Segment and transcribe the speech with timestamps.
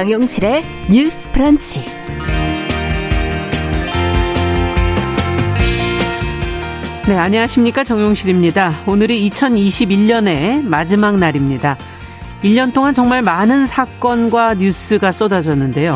[0.00, 1.84] 정용실의 뉴스 프런치.
[7.06, 7.84] 네, 안녕하십니까.
[7.84, 8.84] 정용실입니다.
[8.86, 11.76] 오늘이 2021년의 마지막 날입니다.
[12.42, 15.92] 1년 동안 정말 많은 사건과 뉴스가 쏟아졌는데요.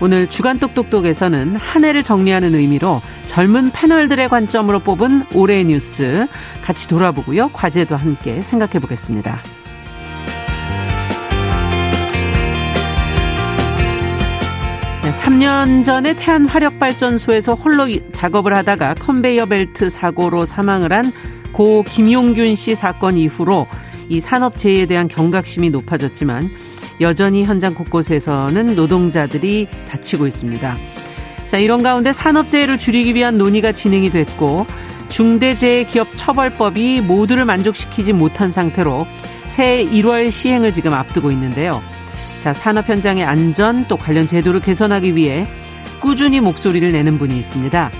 [0.00, 6.28] 오늘 주간 똑똑똑에서는 한 해를 정리하는 의미로 젊은 패널들의 관점으로 뽑은 올해의 뉴스
[6.62, 7.48] 같이 돌아보고요.
[7.48, 9.42] 과제도 함께 생각해 보겠습니다.
[15.10, 21.12] 3년 전에 태안 화력발전소에서 홀로 작업을 하다가 컨베이어 벨트 사고로 사망을 한
[21.52, 23.66] 고 김용균 씨 사건 이후로
[24.08, 26.50] 이 산업재해에 대한 경각심이 높아졌지만
[27.00, 30.76] 여전히 현장 곳곳에서는 노동자들이 다치고 있습니다.
[31.46, 34.66] 자, 이런 가운데 산업재해를 줄이기 위한 논의가 진행이 됐고
[35.08, 39.06] 중대재해기업처벌법이 모두를 만족시키지 못한 상태로
[39.46, 41.80] 새해 1월 시행을 지금 앞두고 있는데요.
[42.48, 45.44] 자, 산업 현장의 안전 또 관련 제도를 개선하기 위해
[46.00, 47.90] 꾸준히 목소리를 내는 분이 있습니다.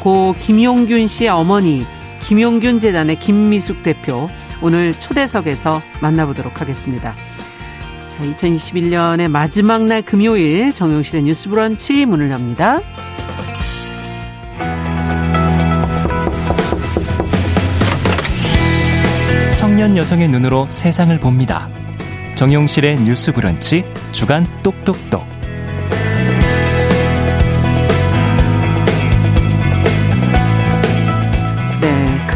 [0.00, 1.82] 고 김용균 씨의 어머니
[2.22, 4.30] 김용균 재단의 김미숙 대표
[4.62, 7.14] 오늘 초대석에서 만나보도록 하겠습니다.
[8.08, 12.80] 자, 2021년의 마지막 날 금요일 정용실의 뉴스 브런치 문을 엽니다.
[19.54, 21.68] 청년 여성의 눈으로 세상을 봅니다.
[22.38, 25.37] 정용실의 뉴스 브런치 주간 똑똑똑.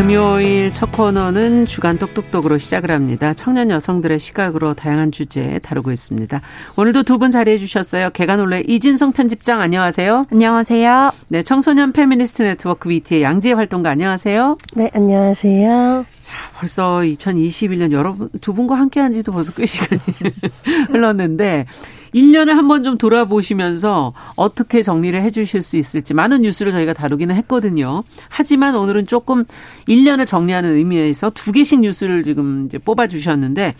[0.03, 3.33] 금요일 첫 코너는 주간 똑똑똑으로 시작을 합니다.
[3.34, 6.41] 청년 여성들의 시각으로 다양한 주제 다루고 있습니다.
[6.77, 8.11] 오늘도 두 분 자리해 주셨어요.
[8.11, 10.27] 계간홀로 이진송 편집장 안녕하세요.
[10.33, 11.12] 안녕하세요.
[11.28, 14.56] 네, 청소년 페미니스트 네트워크 위티의 양지혜 활동가 안녕하세요.
[14.75, 16.05] 네, 안녕하세요.
[16.20, 20.01] 자, 벌써 2021년 여러분 두 분과 함께 한 지도 벌써 꽤 시간이
[20.90, 21.67] 흘렀는데
[22.14, 28.02] 1년을 한번 좀 돌아보시면서 어떻게 정리를 해 주실 수 있을지 많은 뉴스를 저희가 다루기는 했거든요.
[28.28, 29.45] 하지만 오늘은 조금
[29.89, 33.74] 1년을 정리하는 의미에서 두 개씩 뉴스를 지금 이제 뽑아 주셨는데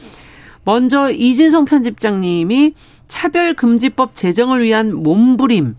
[0.65, 2.75] 먼저 이진성 편집장님이
[3.09, 5.77] 차별금지법 제정을 위한 몸부림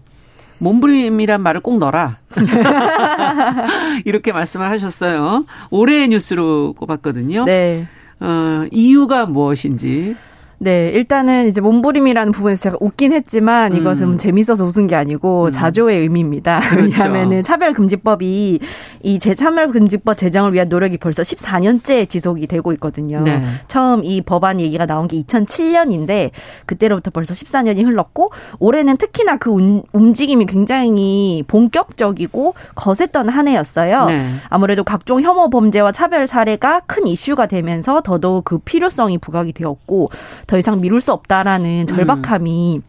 [0.60, 2.18] 몸부림이란 말을 꼭 넣어라.
[4.06, 5.46] 이렇게 말씀을 하셨어요.
[5.72, 7.46] 올해의 뉴스로 꼽았거든요.
[7.46, 7.88] 네.
[8.20, 10.16] 어, 이유가 무엇인지.
[10.64, 14.18] 네, 일단은 이제 몸부림이라는 부분에서 제가 웃긴 했지만 이것은 음.
[14.18, 15.52] 재밌어서 웃은 게 아니고 음.
[15.52, 16.62] 자조의 의미입니다.
[16.72, 16.84] 그렇죠.
[16.84, 18.60] 왜냐하면은 차별금지법이
[19.04, 23.20] 이 재차별금지법 제정을 위한 노력이 벌써 14년째 지속이 되고 있거든요.
[23.20, 23.44] 네.
[23.68, 26.32] 처음 이 법안 얘기가 나온 게 2007년인데
[26.66, 34.06] 그때로부터 벌써 14년이 흘렀고 올해는 특히나 그 운- 움직임이 굉장히 본격적이고 거셌던 한 해였어요.
[34.06, 34.30] 네.
[34.48, 40.10] 아무래도 각종 혐오 범죄와 차별 사례가 큰 이슈가 되면서 더더욱 그 필요성이 부각이 되었고
[40.54, 42.82] 더 이상 미룰 수 없다라는 절박함이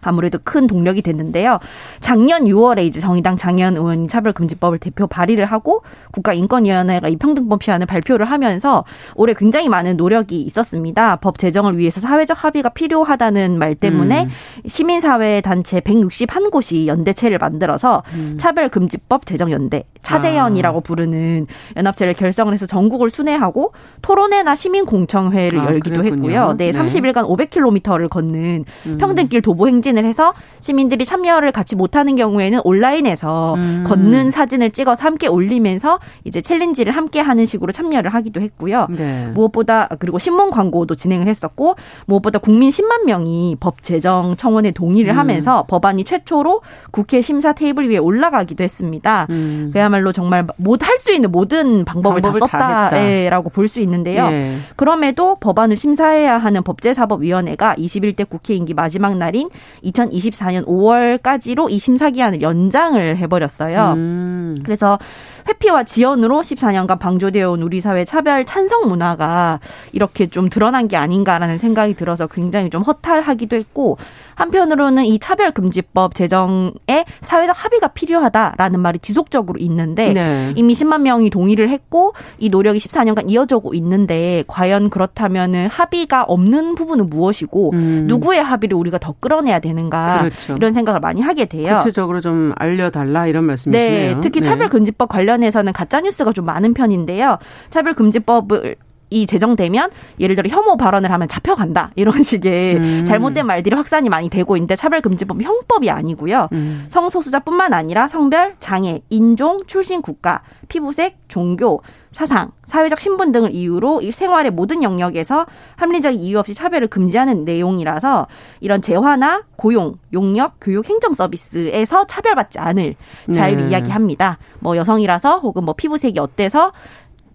[0.00, 1.58] 아무래도 큰 동력이 됐는데요.
[2.00, 8.30] 작년 6월에 이제 정의당 장현 의원이 차별금지법을 대표 발의를 하고 국가인권위원회가 이 평등법 시안을 발표를
[8.30, 8.84] 하면서
[9.14, 11.16] 올해 굉장히 많은 노력이 있었습니다.
[11.16, 14.28] 법 제정을 위해서 사회적 합의가 필요하다는 말 때문에 음.
[14.66, 18.36] 시민사회 단체 161곳이 연대체를 만들어서 음.
[18.38, 20.80] 차별금지법 제정연대 차재연이라고 아.
[20.80, 21.46] 부르는
[21.76, 23.72] 연합체를 결성을 해서 전국을 순회하고
[24.02, 26.30] 토론회나 시민공청회를 아, 열기도 그랬군요.
[26.30, 26.54] 했고요.
[26.56, 26.78] 네, 네.
[26.78, 28.98] 30일간 500km를 걷는 음.
[28.98, 33.84] 평등길 도보 행진 을 해서 시민들이 참여를 같이 못하는 경우에는 온라인에서 음.
[33.86, 38.86] 걷는 사진을 찍어서 함께 올리면서 이제 챌린지를 함께 하는 식으로 참여를 하기도 했고요.
[38.90, 39.28] 네.
[39.34, 41.76] 무엇보다 그리고 신문 광고도 진행을 했었고
[42.06, 45.18] 무엇보다 국민 10만 명이 법 제정 청원에 동의를 음.
[45.18, 46.60] 하면서 법안이 최초로
[46.90, 49.26] 국회 심사 테이블 위에 올라가기도 했습니다.
[49.30, 49.70] 음.
[49.72, 50.46] 그야말로 정말
[50.80, 52.90] 할수 있는 모든 방법을, 방법을 다.
[52.90, 54.26] 썼다라고 볼 수 있는데요.
[54.32, 54.56] 예.
[54.76, 59.48] 그럼에도 법안을 심사해야 하는 법제사법위원회가 21대 국회 임기 마지막 날인
[59.82, 63.92] 2024년 5월까지로 이 심사 기한을 연장을 해버렸어요.
[63.96, 64.56] 음.
[64.64, 64.98] 그래서
[65.48, 69.60] 회피와 지연으로 14년간 방조되어 온 우리 사회 차별 찬성 문화가
[69.92, 73.98] 이렇게 좀 드러난 게 아닌가라는 생각이 들어서 굉장히 좀 허탈하기도 했고
[74.40, 80.52] 한편으로는 이 차별금지법 제정에 사회적 합의가 필요하다라는 말이 지속적으로 있는데 네.
[80.56, 87.06] 이미 10만 명이 동의를 했고 이 노력이 14년간 이어져고 있는데 과연 그렇다면은 합의가 없는 부분은
[87.06, 88.04] 무엇이고 음.
[88.08, 90.56] 누구의 합의를 우리가 더 끌어내야 되는가 그렇죠.
[90.56, 91.78] 이런 생각을 많이 하게 돼요.
[91.78, 94.14] 구체적으로 좀 알려달라 이런 말씀이시네요.
[94.14, 94.44] 네, 특히 네.
[94.44, 97.38] 차별금지법 관련 해서는 가짜 뉴스가 좀 많은 편인데요.
[97.70, 98.76] 차별금지법을
[99.10, 99.90] 이 제정되면
[100.20, 103.04] 예를 들어 혐오 발언을 하면 잡혀간다 이런 식의 음.
[103.04, 106.48] 잘못된 말들이 확산이 많이 되고 있는데 차별금지법 형법이 아니고요.
[106.52, 106.86] 음.
[106.88, 114.50] 성소수자뿐만 아니라 성별, 장애, 인종, 출신 국가, 피부색, 종교, 사상, 사회적 신분 등을 이유로 생활의
[114.50, 115.46] 모든 영역에서
[115.76, 118.26] 합리적 이유 없이 차별을 금지하는 내용이라서
[118.60, 122.96] 이런 재화나 고용, 용역, 교육, 행정 서비스에서 차별받지 않을
[123.32, 123.70] 자유를 네.
[123.70, 124.38] 이야기합니다.
[124.58, 126.72] 뭐 여성이라서 혹은 뭐 피부색이 어때서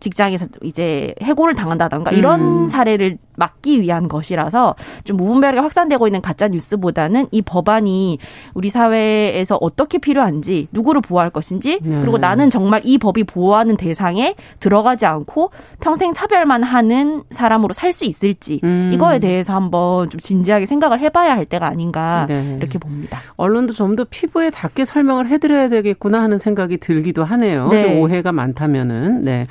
[0.02, 2.68] 직장에서 이제 해고를 당한다던가 이런 음.
[2.68, 8.20] 사례를 막기 위한 것이라서 좀 무분별하게 확산되고 있는 가짜 뉴스보다는 이 법안이
[8.54, 12.02] 우리 사회에서 어떻게 필요한지 누구를 보호할 것인지 네.
[12.02, 18.04] 그리고 나는 정말 이 법이 보호하는 대상에 들어가지 않고 평생 차별만 하는 사람으로 살 수
[18.04, 18.92] 있을지 음.
[18.94, 22.58] 이거에 대해서 한번 좀 진지하게 생각을 해봐야 할 때가 아닌가 네.
[22.60, 23.20] 이렇게 봅니다.
[23.38, 27.70] 언론도 좀 더 피부에 닿게 설명을 해드려야 되겠구나 하는 생각이 들기도 하네요.
[27.70, 27.84] 네.
[27.84, 29.46] 좀 오해가 많다면은 네.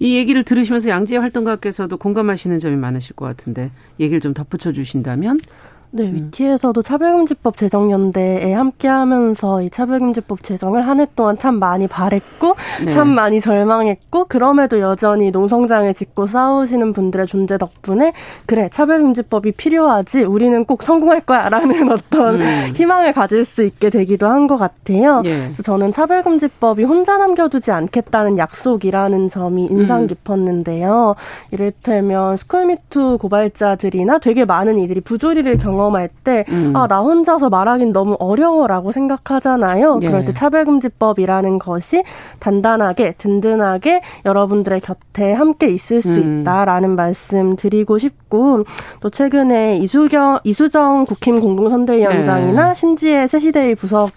[0.00, 5.40] 이 얘기를 들으시면서 양지혜 활동가께서도 공감하시는 점이 많으실 것 같은데 얘기를 좀 덧붙여 주신다면
[5.90, 6.14] 네, 음.
[6.14, 12.90] 위티에서도 차별금지법 제정 연대에 함께하면서 이 차별금지법 제정을 한 해 동안 참 많이 바랬고 네.
[12.90, 18.12] 참 많이 절망했고 그럼에도 여전히 농성장을 짓고 싸우시는 분들의 존재 덕분에
[18.46, 22.72] 그래 차별금지법이 필요하지 우리는 꼭 성공할 거야라는 어떤 음.
[22.74, 25.20] 희망을 가질 수 있게 되기도 한 것 같아요.
[25.20, 25.52] 네.
[25.62, 30.06] 저는 차별금지법이 혼자 남겨두지 않겠다는 약속이라는 점이 인상 음.
[30.06, 31.14] 깊었는데요.
[31.50, 36.74] 이를테면 스쿨미투 고발자들이나 되게 많은 이들이 부조리를 경 경험할 때, 음.
[36.74, 40.00] 아, 나 혼자서 말하긴 너무 어려워라고 생각하잖아요.
[40.02, 40.06] 예.
[40.06, 42.02] 그럴 때 차별금지법이라는 것이
[42.40, 46.40] 단단하게, 든든하게 여러분들의 곁에 함께 있을 수 음.
[46.40, 52.74] 있다라는 말씀 드리고 싶고, 또 최근에 이수경, 이수정 국힘 공동선대위원장이나 네.
[52.74, 54.10] 신지혜 새시대의 부석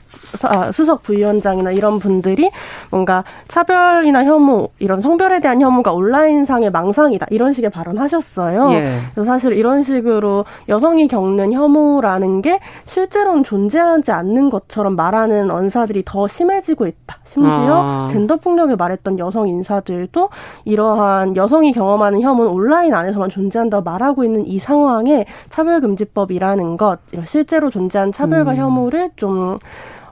[0.43, 2.49] 아, 수석 부위원장이나 이런 분들이
[2.89, 8.71] 뭔가 차별이나 혐오 이런 성별에 대한 혐오가 온라인상의 망상이다 이런 식의 발언하셨어요.
[8.71, 8.97] 예.
[9.13, 16.27] 그래서 사실 이런 식으로 여성이 겪는 혐오라는 게 실제로는 존재하지 않는 것처럼 말하는 언사들이 더
[16.27, 17.17] 심해지고 있다.
[17.23, 18.07] 심지어 아.
[18.09, 20.29] 젠더 폭력을 말했던 여성 인사들도
[20.65, 27.69] 이러한 여성이 경험하는 혐오는 온라인 안에서만 존재한다고 말 하고 있는 이 상황에 차별금지법이라는 것, 실제로
[27.69, 28.57] 존재한 차별과 음.
[28.57, 29.57] 혐오를 좀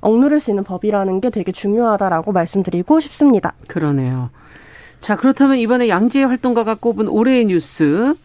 [0.02, 3.54] 억누를 수 있는 법이라는 게 되게 중요하다라고 말씀드리고 싶습니다.
[3.68, 4.30] 그러네요.
[5.00, 8.16] 자, 그렇다면 이번에 양지혜 활동가가 꼽은 올해의 뉴스,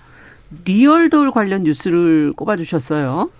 [0.64, 3.30] 리얼돌 관련 뉴스를 꼽아주셨어요.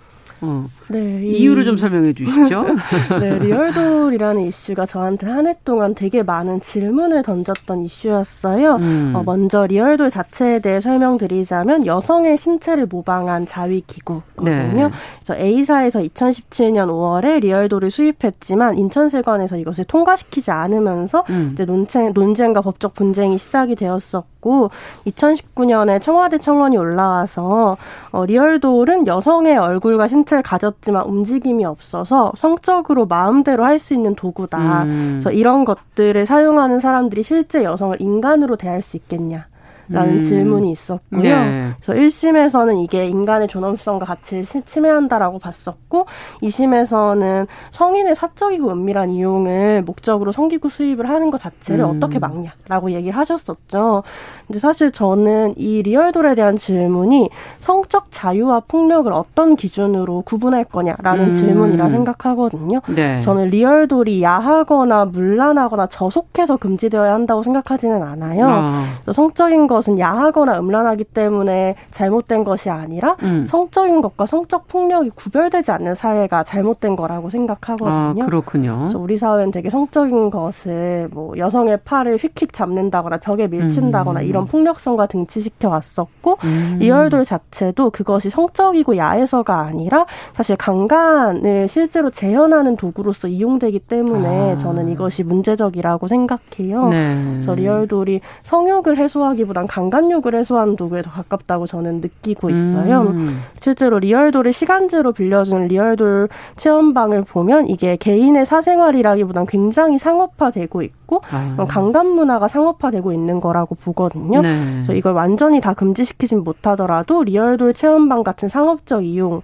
[0.45, 0.65] 어.
[0.89, 2.65] 네, 이유를 좀 설명해 주시죠.
[3.21, 8.75] 네, 리얼돌이라는 이슈가 저한테 한 해 동안 되게 많은 질문을 던졌던 이슈였어요.
[8.75, 9.13] 음.
[9.15, 14.87] 어, 먼저 리얼돌 자체에 대해 설명드리자면 여성의 신체를 모방한 자위 기구거든요.
[14.87, 14.91] 네.
[15.23, 21.51] 그래서 A사에서 2017년 5월에 리얼돌을 수입했지만 인천세관에서 이것을 통과시키지 않으면서 음.
[21.53, 24.69] 이제 논쟁, 논쟁과 법적 분쟁이 시작이 되었었고
[25.07, 27.77] 2019년에 청와대 청원이 올라와서
[28.11, 34.15] 어, 리얼돌은 여성의 얼굴과 신체 를 가졌 있었지만 움직임이 없어서 성적으로 마음대로 할 수 있는
[34.15, 34.83] 도구다.
[34.83, 35.09] 음.
[35.15, 39.47] 그래서 이런 것들을 사용하는 사람들이 실제 여성을 인간으로 대할 수 있겠냐.
[39.89, 40.23] 라는 음.
[40.23, 41.21] 질문이 있었고요.
[41.21, 41.71] 네.
[41.79, 46.05] 그래서 1심에서는 이게 인간의 존엄성과 가치를 침해한다라고 봤었고
[46.41, 51.97] 2심에서는 성인의 사적이고 은밀한 이용을 목적으로 성기구 수입을 하는 것 자체를 음.
[51.97, 54.03] 어떻게 막냐라고 얘기를 하셨었죠.
[54.47, 57.29] 근데 사실 저는 이 리얼돌에 대한 질문이
[57.59, 61.35] 성적 자유와 폭력을 어떤 기준으로 구분할 거냐라는 음.
[61.35, 62.81] 질문이라 생각하거든요.
[62.87, 63.21] 네.
[63.23, 68.47] 저는 리얼돌이 야하거나 문란하거나 저속해서 금지되어야 한다고 생각하지는 않아요.
[68.47, 69.11] 어.
[69.11, 73.45] 성적인 것은 야하거나 음란하기 때문에 잘못된 것이 아니라 음.
[73.45, 78.23] 성적인 것과 성적 폭력이 구별되지 않는 사회가 잘못된 거라고 생각하거든요.
[78.23, 78.77] 아, 그렇군요.
[78.79, 84.25] 그래서 우리 사회는 되게 성적인 것을 뭐 여성의 팔을 휙휙 잡는다거나 벽에 밀친다거나 음.
[84.25, 86.77] 이런 폭력성과 등치시켜 왔었고 음.
[86.79, 94.57] 리얼돌 자체도 그것이 성적이고 야해서가 아니라 사실 강간을 실제로 재현하는 도구로서 이용되기 때문에 아.
[94.57, 96.89] 저는 이것이 문제적이라고 생각해요.
[96.89, 97.15] 네.
[97.31, 103.01] 그래서 리얼돌이 성욕을 해소하기보단 강간욕을 해소하는 도구에 더 가깝다고 저는 느끼고 있어요.
[103.01, 103.39] 음.
[103.59, 111.65] 실제로 리얼돌을 시간제로 빌려주는 리얼돌 체험방을 보면 이게 개인의 사생활이라기보단 굉장히 상업화되고 있고 있고 아.
[111.67, 114.41] 강간 문화가 상업화되고 있는 거라고 보거든요.
[114.41, 114.73] 네.
[114.75, 119.41] 그래서 이걸 완전히 다 금지시키진 못하더라도 리얼돌 체험방 같은 상업적 이용을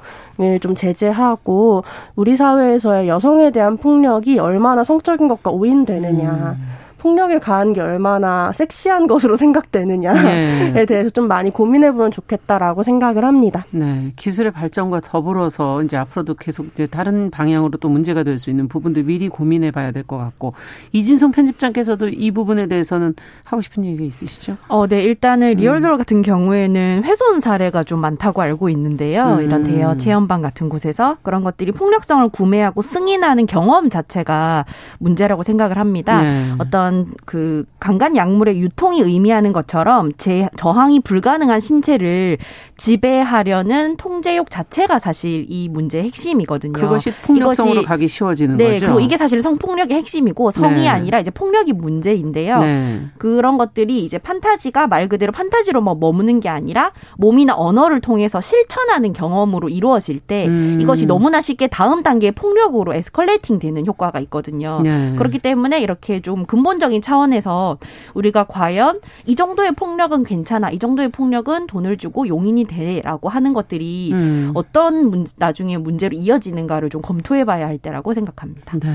[0.60, 1.84] 좀 제재하고
[2.16, 6.58] 우리 사회에서의 여성에 대한 폭력이 얼마나 성적인 것과 오인되느냐.
[6.58, 6.82] 음.
[7.01, 10.86] 폭력에 가한 게 얼마나 섹시한 것으로 생각되느냐에 네.
[10.86, 13.65] 대해서 좀 많이 고민해보면 좋겠다라고 생각을 합니다.
[13.72, 18.67] 네, 기술의 발전과 더불어서 이제 앞으로도 계속 이제 다른 방향으로 또 문제가 될 수 있는
[18.67, 20.53] 부분도 미리 고민해봐야 될 것 같고
[20.93, 24.58] 이진성 편집장께서도 이 부분에 대해서는 하고 싶은 얘기가 있으시죠?
[24.67, 25.58] 어, 네, 일단은 음.
[25.58, 29.36] 리얼돌 같은 경우에는 훼손 사례가 좀 많다고 알고 있는데요.
[29.39, 29.41] 음.
[29.41, 34.65] 이런 대여 체험방 같은 곳에서 그런 것들이 폭력성을 구매하고 승인하는 경험 자체가
[35.00, 36.22] 문제라고 생각을 합니다.
[36.22, 36.46] 네.
[36.58, 42.38] 어떤 어떤 그 강간 약물의 유통이 의미하는 것처럼 제 저항이 불가능한 신체를
[42.78, 46.74] 지배하려는 통제욕 자체가 사실 이 문제의 핵심이거든요.
[46.74, 48.88] 그것이 폭력성으로 가기 쉬워지는 네, 거죠.
[48.88, 50.88] 그리고 이게 사실 성 폭력의 핵심이고 성이 네.
[50.88, 52.60] 아니라 이제 폭력이 문제인데요.
[52.60, 53.02] 네.
[53.18, 59.14] 그런 것들이 이제 판타지가 말 그대로 판타지로 뭐 머무는 게 아니라 몸이나 언어를 통해서 실천하는
[59.14, 60.80] 경험으로 이루어질 때 음.
[60.82, 64.82] 이것이 너무나 쉽게 다음 단계의 폭력으로 에스컬레이팅 되는 효과가 있거든요.
[64.84, 65.14] 네.
[65.16, 67.78] 그렇기 때문에 이렇게 좀 근본 적인 차원에서
[68.14, 74.12] 우리가 과연 이 정도의 폭력은 괜찮아, 이 정도의 폭력은 돈을 주고 용인이 돼라고 하는 것들이
[74.12, 74.52] 음.
[74.56, 78.80] 어떤 문, 나중에 문제로 이어지는가를 좀 검토해봐야 할 때라고 생각합니다.
[78.80, 78.90] 네.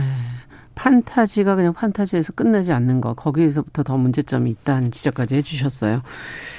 [0.75, 6.03] 판타지가 그냥 판타지에서 끝나지 않는 거 거기에서부터 더 문제점이 있다는 지적까지 해주셨어요.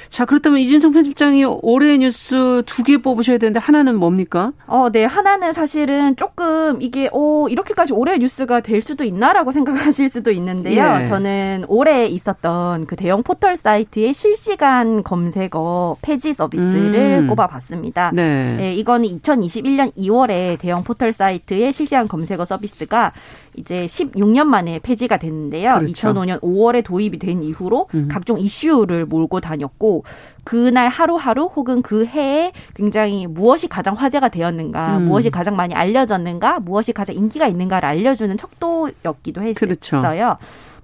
[0.08, 4.52] 자 그렇다면 이준성 편집장이 올해 뉴스 두 개 뽑으셔야 되는데 하나는 뭡니까?
[4.66, 10.30] 어, 네 하나는 사실은 조금 이게 오 이렇게까지 올해 뉴스가 될 수도 있나라고 생각하실 수도
[10.30, 10.98] 있는데요.
[11.00, 11.04] 예.
[11.04, 17.26] 저는 올해 있었던 그 대형 포털 사이트의 실시간 검색어 폐지 서비스를 음.
[17.28, 18.10] 꼽아 봤습니다.
[18.14, 18.54] 네.
[18.56, 23.12] 네, 이거는 2021년 2월에 대형 포털 사이트의 실시간 검색어 서비스가
[23.58, 25.74] 이제 16년 만에 폐지가 됐는데요.
[25.78, 26.08] 그렇죠.
[26.08, 28.08] 2005년 5월에 도입이 된 이후로 음.
[28.10, 30.04] 각종 이슈를 몰고 다녔고
[30.44, 35.04] 그날 하루하루 혹은 그 해에 굉장히 무엇이 가장 화제가 되었는가, 음.
[35.04, 39.54] 무엇이 가장 많이 알려졌는가, 무엇이 가장 인기가 있는가를 알려주는 척도였기도 했어요.
[39.54, 40.00] 그렇죠.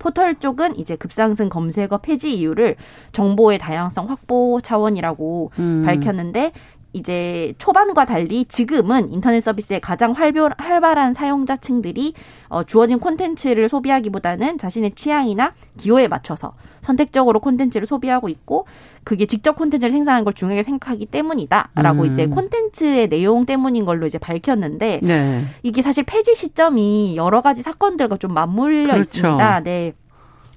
[0.04, 2.76] 포털 쪽은 이제 급상승 검색어 폐지 이유를
[3.12, 5.82] 정보의 다양성 확보 차원이라고 음.
[5.86, 6.52] 밝혔는데
[6.94, 12.14] 이제 초반과 달리 지금은 인터넷 서비스의 가장 활발, 활발한 사용자층들이
[12.48, 18.66] 어, 주어진 콘텐츠를 소비하기보다는 자신의 취향이나 기호에 맞춰서 선택적으로 콘텐츠를 소비하고 있고
[19.02, 22.10] 그게 직접 콘텐츠를 생산하는 걸 중요하게 생각하기 때문이다라고 음.
[22.10, 25.44] 이제 콘텐츠의 내용 때문인 걸로 이제 밝혔는데 네.
[25.62, 29.00] 이게 사실 폐지 시점이 여러 가지 사건들과 좀 맞물려 그렇죠.
[29.00, 29.60] 있습니다.
[29.60, 29.92] 네.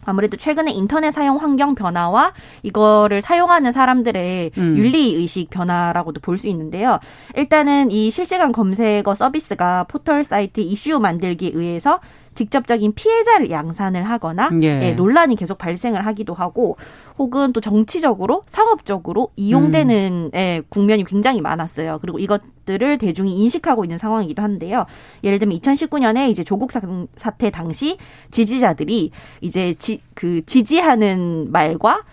[0.08, 2.34] 아무래도 최근에 인터넷 사용 환경 변화와
[2.64, 4.78] 이거를 사용하는 사람들의 음.
[4.78, 7.00] 윤리 의식 변화라고도 볼 수 있는데요.
[7.36, 12.00] 일단은 이 실시간 검색어 서비스가 포털 사이트 이슈 만들기에 의해서
[12.38, 14.80] 직접적인 피해자를 양산을 하거나 예.
[14.84, 16.78] 예, 논란이 계속 발생을 하기도 하고
[17.18, 20.38] 혹은 또 정치적으로 상업적으로 이용되는 음.
[20.38, 21.98] 예, 국면이 굉장히 많았어요.
[22.00, 24.86] 그리고 이것들을 대중이 인식하고 있는 상황이기도 한데요.
[25.24, 27.98] 예를 들면 2019년에 이제 조국 사태 당시
[28.30, 32.04] 지지자들이 이제 지, 그 지지하는 말과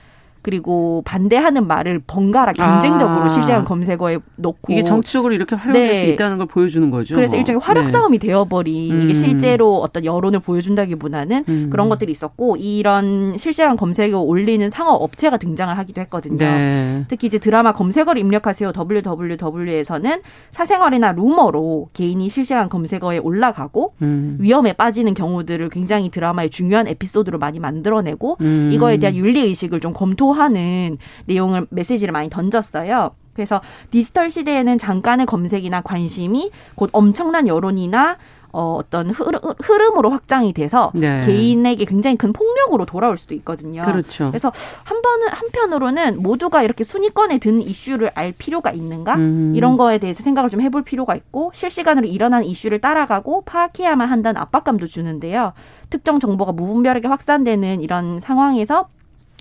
[0.44, 3.28] 그리고 반대하는 말을 번갈아 경쟁적으로 아.
[3.28, 6.00] 실시간 검색어에 놓고 이게 정치적으로 이렇게 활용될 네.
[6.00, 7.14] 수 있다는 걸 보여주는 거죠.
[7.14, 7.90] 그래서 일종의 화력 네.
[7.90, 8.26] 싸움이 네.
[8.26, 9.00] 되어버린 음.
[9.00, 11.70] 이게 실제로 어떤 여론을 보여준다기보다는 음.
[11.70, 16.36] 그런 것들이 있었고 이런 실시간 검색어 올리는 상업 업체가 등장을 하기도 했거든요.
[16.36, 17.06] 네.
[17.08, 20.20] 특히 이제 드라마 검색어를 입력하세요 www에서는
[20.50, 24.36] 사생활이나 루머로 개인이 실시간 검색어에 올라가고 음.
[24.40, 28.68] 위험에 빠지는 경우들을 굉장히 드라마의 중요한 에피소드로 많이 만들어내고 음.
[28.74, 33.10] 이거에 대한 윤리 의식을 좀 검토 하는 내용을 메시지를 많이 던졌어요.
[33.32, 33.60] 그래서
[33.90, 38.16] 디지털 시대에는 잠깐의 검색이나 관심이 곧 엄청난 여론이나
[38.56, 41.26] 어, 어떤 흐름, 으로 확장이 돼서 네.
[41.26, 43.82] 개인에게 굉장히 큰 폭력으로 돌아올 수도 있거든요.
[43.82, 44.28] 그렇죠.
[44.28, 44.52] 그래서
[44.84, 49.54] 한 번은 한편으로는 모두가 이렇게 순위권에 든 이슈를 알 필요가 있는가 음.
[49.56, 54.86] 이런 거에 대해서 생각을 좀 해볼 필요가 있고 실시간으로 일어난 이슈를 따라가고 파악해야만 한다는 압박감도
[54.86, 55.52] 주는데요.
[55.90, 58.86] 특정 정보가 무분별하게 확산되는 이런 상황에서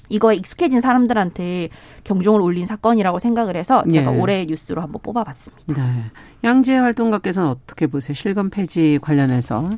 [0.09, 1.69] 이거에 익숙해진 사람들한테
[2.03, 4.19] 경종을 울린 사건이라고 생각을 해서 제가 예.
[4.19, 5.87] 올해 뉴스로 한번 뽑아봤습니다.
[5.87, 6.03] 네.
[6.43, 8.13] 양재 활동가께서는 어떻게 보세요?
[8.13, 9.69] 실검 폐지 관련해서?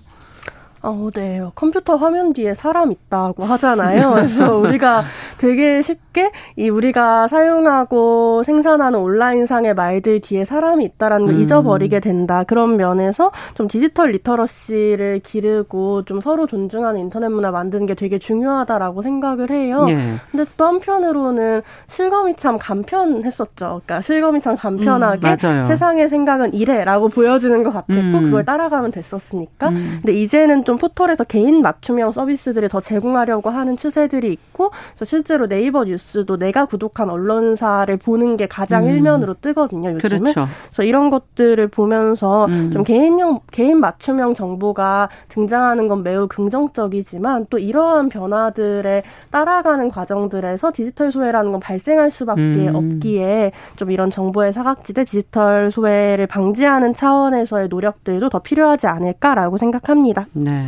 [0.86, 1.42] 어, 네.
[1.56, 4.12] 컴퓨터 화면 뒤에 사람 있다고 하잖아요.
[4.14, 5.04] 그래서 우리가
[5.40, 11.42] 되게 쉽게 이 우리가 사용하고 생산하는 온라인상의 말들 뒤에 사람이 있다라는 걸 음.
[11.42, 12.44] 잊어버리게 된다.
[12.44, 19.02] 그런 면에서 좀 디지털 리터러시를 기르고 좀 서로 존중하는 인터넷 문화 만드는 게 되게 중요하다라고
[19.02, 19.88] 생각을 해요.
[19.90, 19.98] 예.
[20.30, 23.82] 근데 또 한편으로는 실검이 참 간편했었죠.
[23.86, 28.24] 그러니까 실검이 참 간편하게 음, 세상의 생각은 이래라고 보여주는 것 같았고 음.
[28.26, 29.70] 그걸 따라가면 됐었으니까.
[29.70, 30.00] 음.
[30.04, 35.84] 근데 이제는 좀 포털에서 개인 맞춤형 서비스들을 더 제공하려고 하는 추세들이 있고 그래서 실제로 네이버
[35.84, 38.92] 뉴스도 내가 구독한 언론사를 보는 게 가장 음.
[38.92, 40.00] 일면으로 뜨거든요 요즘은.
[40.00, 40.48] 그렇죠.
[40.70, 42.72] 그래서 이런 것들을 보면서 음.
[42.72, 51.12] 좀 개인형 개인 맞춤형 정보가 등장하는 건 매우 긍정적이지만 또 이러한 변화들에 따라가는 과정들에서 디지털
[51.12, 52.76] 소외라는 건 발생할 수밖에 음.
[52.76, 60.28] 없기에 좀 이런 정보의 사각지대 디지털 소외를 방지하는 차원에서의 노력들도 더 필요하지 않을까라고 생각합니다.
[60.34, 60.65] 네.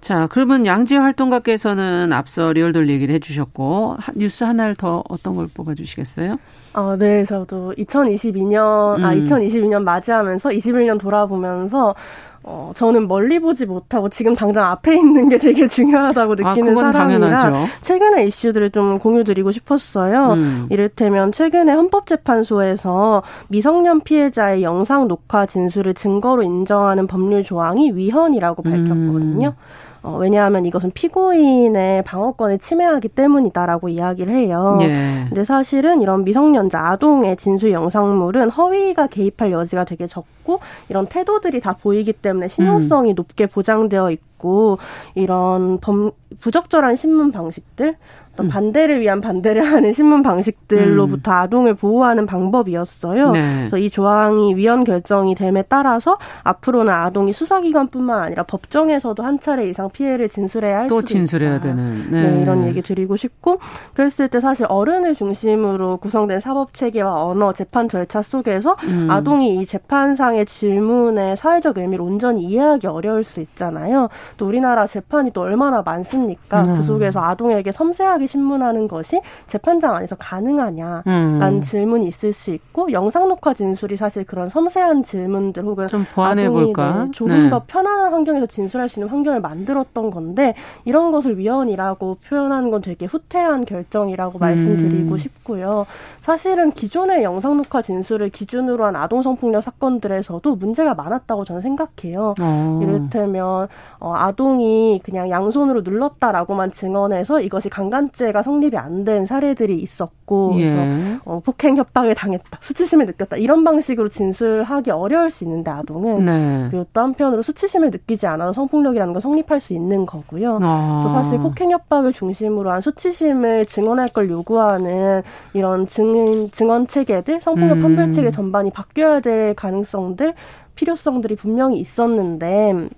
[0.00, 6.36] 자, 그러면 양지혜 활동가께서는 앞서 리얼돌 얘기를 해주셨고 뉴스 하나를 더 어떤 걸 뽑아주시겠어요?
[6.74, 9.04] 아, 네, 저도 2022년 음.
[9.04, 11.94] 아 2022년 맞이하면서 21년 돌아보면서
[12.42, 16.92] 어, 저는 멀리 보지 못하고 지금 당장 앞에 있는 게 되게 중요하다고 아, 느끼는 아,
[16.92, 17.72] 사람이라 당연하죠.
[17.82, 20.32] 최근의 이슈들을 좀 공유드리고 싶었어요.
[20.32, 20.66] 음.
[20.70, 28.70] 이를테면 최근에 헌법재판소에서 미성년 피해자의 영상 녹화 진술을 증거로 인정하는 법률 조항이 위헌이라고 음.
[28.70, 29.48] 밝혔거든요.
[29.48, 29.95] 음.
[30.02, 34.78] 어, 왜냐하면 이것은 피고인의 방어권을 침해하기 때문이다라고 이야기를 해요.
[34.82, 35.26] 예.
[35.28, 41.72] 근데 사실은 이런 미성년자 아동의 진술 영상물은 허위가 개입할 여지가 되게 적고 이런 태도들이 다
[41.74, 43.14] 보이기 때문에 신용성이 음.
[43.14, 44.78] 높게 보장되어 있고
[45.14, 47.96] 이런 범, 부적절한 신문 방식들
[48.36, 48.48] 어떤 음.
[48.48, 51.34] 반대를 위한 반대를 하는 신문 방식들로부터 음.
[51.34, 53.30] 아동을 보호하는 방법이었어요.
[53.32, 53.56] 네.
[53.60, 59.88] 그래서 이 조항이 위헌 결정이 됨에 따라서 앞으로는 아동이 수사기관뿐만 아니라 법정에서도 한 차례 이상
[59.90, 61.62] 피해를 진술해야 할 수도 진술해야 있다.
[61.62, 62.30] 되는 네.
[62.30, 62.42] 네.
[62.42, 63.58] 이런 얘기 드리고 싶고
[63.94, 69.08] 그랬을 때 사실 어른을 중심으로 구성된 사법 체계와 언어 재판 절차 속에서 음.
[69.10, 74.08] 아동이 이 재판상의 질문의 사회적 의미를 온전히 이해하기 어려울 수 있잖아요.
[74.36, 76.62] 또 우리나라 재판이 또 얼마나 많습니까?
[76.62, 76.76] 그 음.
[76.76, 81.60] 그 속에서 아동에게 섬세하게 신문하는 것이 재판장 안에서 가능하냐라는 음.
[81.62, 87.04] 질문이 있을 수 있고 영상 녹화 진술이 사실 그런 섬세한 질문들 혹은 좀 보완해 볼까
[87.04, 87.50] 네, 조금 네.
[87.50, 90.54] 더 편안한 환경에서 진술할 수 있는 환경을 만들었던 건데
[90.84, 94.40] 이런 것을 위헌이라고 표현하는 건 되게 후퇴한 결정이라고 음.
[94.40, 95.86] 말씀드리고 싶고요.
[96.20, 102.34] 사실은 기존의 영상 녹화 진술을 기준으로 한 아동 성폭력 사건들에서도 문제가 많았다고 저는 생각해요.
[102.40, 102.80] 어.
[102.82, 103.68] 이를테면
[103.98, 110.66] 어, 아동이 그냥 양손으로 눌렀다라고만 증언해서 이것이 강간 폭력죄가 성립이 안 된 사례들이 있었고 예.
[110.66, 116.66] 그래서 어, 폭행 협박을 당했다 수치심을 느꼈다 이런 방식으로 진술하기 어려울 수 있는데 아동은 네.
[116.70, 120.58] 그리고 또 한편으로 수치심을 느끼지 않아도 성폭력이라는 건 성립할 수 있는 거고요.
[120.62, 121.00] 아.
[121.02, 127.76] 그래서 사실 폭행 협박을 중심으로 한 수치심을 증언할 걸 요구하는 이런 증 증언 체계들 성폭력
[127.76, 127.82] 음.
[127.82, 130.34] 판별 체계 전반이 바뀌어야 될 가능성들
[130.74, 132.88] 필요성들이 분명히 있었는데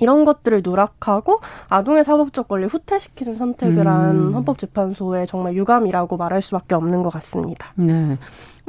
[0.00, 3.86] 이런 것들을 누락하고 아동의 사법적 권리 후퇴시키는 선택을 음.
[3.86, 7.72] 한 헌법재판소의 정말 유감이라고 말할 수밖에 없는 것 같습니다.
[7.76, 8.18] 네.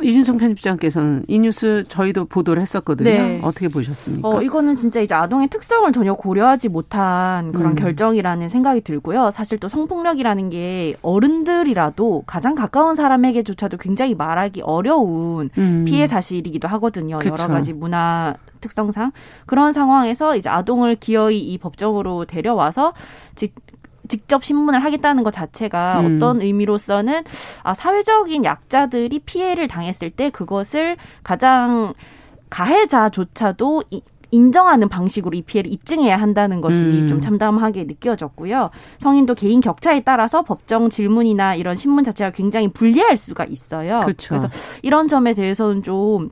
[0.02, 3.10] 이진성 편집장께서는 이 뉴스 저희도 보도를 했었거든요.
[3.10, 3.40] 네.
[3.44, 4.28] 어떻게 보셨습니까?
[4.28, 7.76] 어, 이거는 진짜 이제 아동의 특성을 전혀 고려하지 못한 그런 음.
[7.76, 9.32] 결정이라는 생각이 들고요.
[9.32, 15.86] 사실 또 성폭력이라는 게 어른들이라도 가장 가까운 사람에게조차도 굉장히 말하기 어려운 음.
[15.88, 17.18] 피해 사실이기도 하거든요.
[17.20, 17.30] 그쵸.
[17.30, 19.12] 여러 가지 문화 특성상
[19.46, 22.94] 그런 상황에서 이제 아동을 기어이 이 법정으로 데려와서
[23.36, 23.54] 직,
[24.08, 26.16] 직접 신문을 하겠다는 것 자체가 음.
[26.16, 27.24] 어떤 의미로서는
[27.64, 31.94] 아, 사회적인 약자들이 피해를 당했을 때 그것을 가장
[32.50, 37.08] 가해자조차도 이, 인정하는 방식으로 이 피해를 입증해야 한다는 것이 음.
[37.08, 38.72] 좀 참담하게 느껴졌고요.
[39.00, 44.02] 성인도 개인 격차에 따라서 법정 질문이나 이런 신문 자체가 굉장히 불리할 수가 있어요.
[44.02, 44.30] 그렇죠.
[44.30, 44.50] 그래서
[44.82, 46.30] 이런 점에 대해서는 좀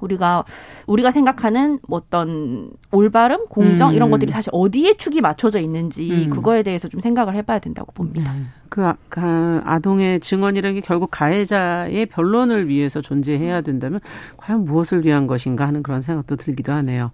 [0.00, 0.44] 우리가
[0.86, 3.94] 우리가 생각하는 어떤 올바름, 공정 음.
[3.94, 6.30] 이런 것들이 사실 어디에 축이 맞춰져 있는지 음.
[6.30, 8.32] 그거에 대해서 좀 생각을 해봐야 된다고 봅니다.
[8.32, 8.42] 네.
[8.68, 14.00] 그, 아, 그 아동의 증언이라는 게 결국 가해자의 변론을 위해서 존재해야 된다면
[14.36, 17.10] 과연 무엇을 위한 것인가 하는 그런 생각도 들기도 하네요.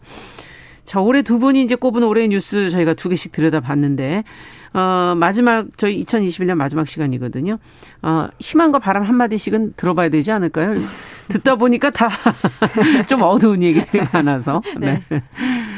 [0.84, 4.24] 자, 올해 두 분이 이제 꼽은 올해의 뉴스 저희가 두 개씩 들여다봤는데
[4.74, 7.58] 어, 마지막, 저희 2021년 마지막 시간이거든요.
[8.02, 10.74] 어, 희망과 바람 한 마디씩은 들어봐야 되지 않을까요?
[11.28, 12.08] 듣다 보니까 다
[13.08, 14.60] 좀 어두운 얘기들이 많아서.
[14.78, 15.00] 네.
[15.08, 15.22] 네.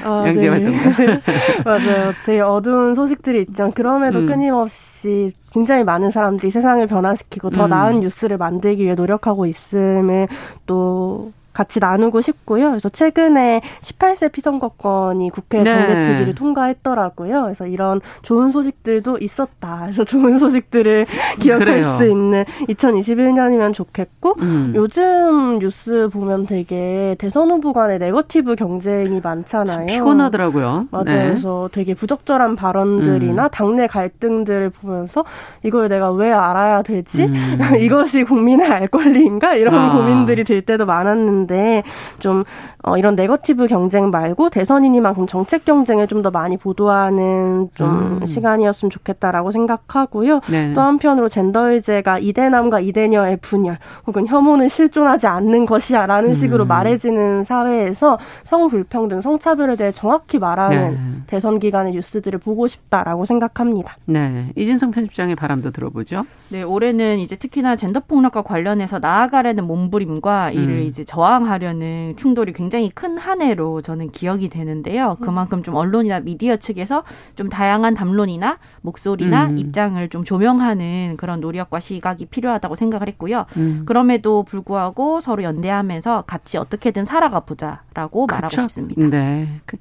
[0.03, 0.49] 아, 양재 네.
[0.49, 1.21] 활동가.
[1.65, 2.15] 맞아요.
[2.25, 3.71] 되게 어두운 소식들이 있죠.
[3.75, 4.27] 그럼에도 음.
[4.27, 7.69] 끊임없이 굉장히 많은 사람들이 세상을 변화시키고 더 음.
[7.69, 10.27] 나은 뉴스를 만들기 위해 노력하고 있음을
[10.65, 12.69] 또 같이 나누고 싶고요.
[12.69, 15.65] 그래서 최근에 18세 피선거권이 국회 네.
[15.65, 17.45] 정개특위를 통과했더라고요.
[17.45, 19.79] 그래서 이런 좋은 소식들도 있었다.
[19.81, 21.07] 그래서 좋은 소식들을
[21.41, 21.97] 기억할 그래요.
[21.97, 24.73] 수 있는 2021년이면 좋겠고 음.
[24.77, 29.87] 요즘 뉴스 보면 되게 대선 후보 간의 네거티브 경쟁이 많잖아요.
[29.87, 30.89] 피곤하더라고요.
[30.91, 31.05] 맞아요.
[31.05, 31.29] 네.
[31.29, 33.49] 그래서 되게 부적절한 발언들이나 음.
[33.51, 35.25] 당내 갈등들을 보면서
[35.63, 37.25] 이걸 내가 왜 알아야 되지?
[37.25, 37.59] 음.
[37.81, 39.55] 이것이 국민의 알 권리인가?
[39.55, 39.97] 이런 아.
[39.97, 41.83] 고민들이 들 때도 많았는데 있는데
[42.19, 42.45] 좀
[42.83, 48.27] 어, 이런 네거티브 경쟁 말고 대선이니만큼 정책 경쟁을 좀 더 많이 보도하는 좀 음.
[48.27, 50.41] 시간이었으면 좋겠다라고 생각하고요.
[50.49, 50.73] 네.
[50.73, 56.35] 또 한편으로 젠더 의제가 이대남과 이대녀의 분열 혹은 혐오는 실존하지 않는 것이야라는 음.
[56.35, 60.99] 식으로 말해지는 사회에서 성불평등, 성차별에 대해 정확히 말하는 네.
[61.27, 63.99] 대선 기간의 뉴스들을 보고 싶다라고 생각합니다.
[64.07, 64.47] 네.
[64.57, 66.25] 이진성 편집장의 바람도 들어보죠.
[66.49, 70.83] 네, 올해는 이제 특히나 젠더 폭력과 관련해서 나아가려는 몸부림과 이를 음.
[70.87, 75.17] 이제 저항 하려는 충돌이 굉장히 큰 한 해로 저는 기억이 되는데요.
[75.21, 77.03] 그만큼 좀 언론이나 미디어 측에서
[77.35, 79.59] 좀 다양한 담론이나 목소리나 음.
[79.59, 83.47] 입장을 좀 조명하는 그런 노력과 시각이 필요하다고 생각을 했고요.
[83.57, 83.83] 음.
[83.87, 88.37] 그럼에도 불구하고 서로 연대하면서 같이 어떻게든 살아가 보자라고 그쵸?
[88.37, 89.09] 말하고 싶습니다.
[89.09, 89.49] 네.
[89.67, 89.77] 그,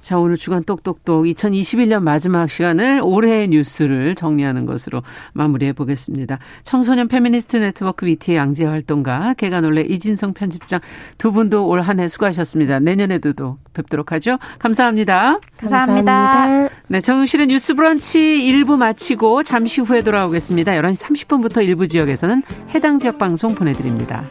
[0.00, 6.38] 자, 오늘 주간 똑똑똑 2021년 마지막 시간을 올해의 뉴스를 정리하는 것으로 마무리해 보겠습니다.
[6.62, 10.80] 청소년 페미니스트 네트워크 위티의 양지혜 활동가, 계간홀로 이진송 편집장
[11.18, 12.80] 두 분도 올 한 해 수고하셨습니다.
[12.80, 14.38] 내년에도 또 뵙도록 하죠.
[14.58, 15.38] 감사합니다.
[15.58, 16.12] 감사합니다.
[16.12, 16.74] 감사합니다.
[16.88, 20.72] 네, 정용실의 뉴스 브런치 1부 마치고 잠시 후에 돌아오겠습니다.
[20.72, 22.42] 11시 30분부터 일부 지역에서는
[22.74, 24.24] 해당 지역 방송 보내드립니다.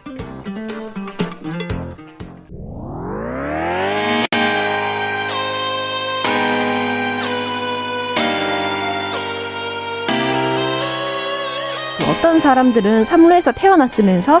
[12.10, 14.40] 어떤 사람들은 삼루에서 태어났으면서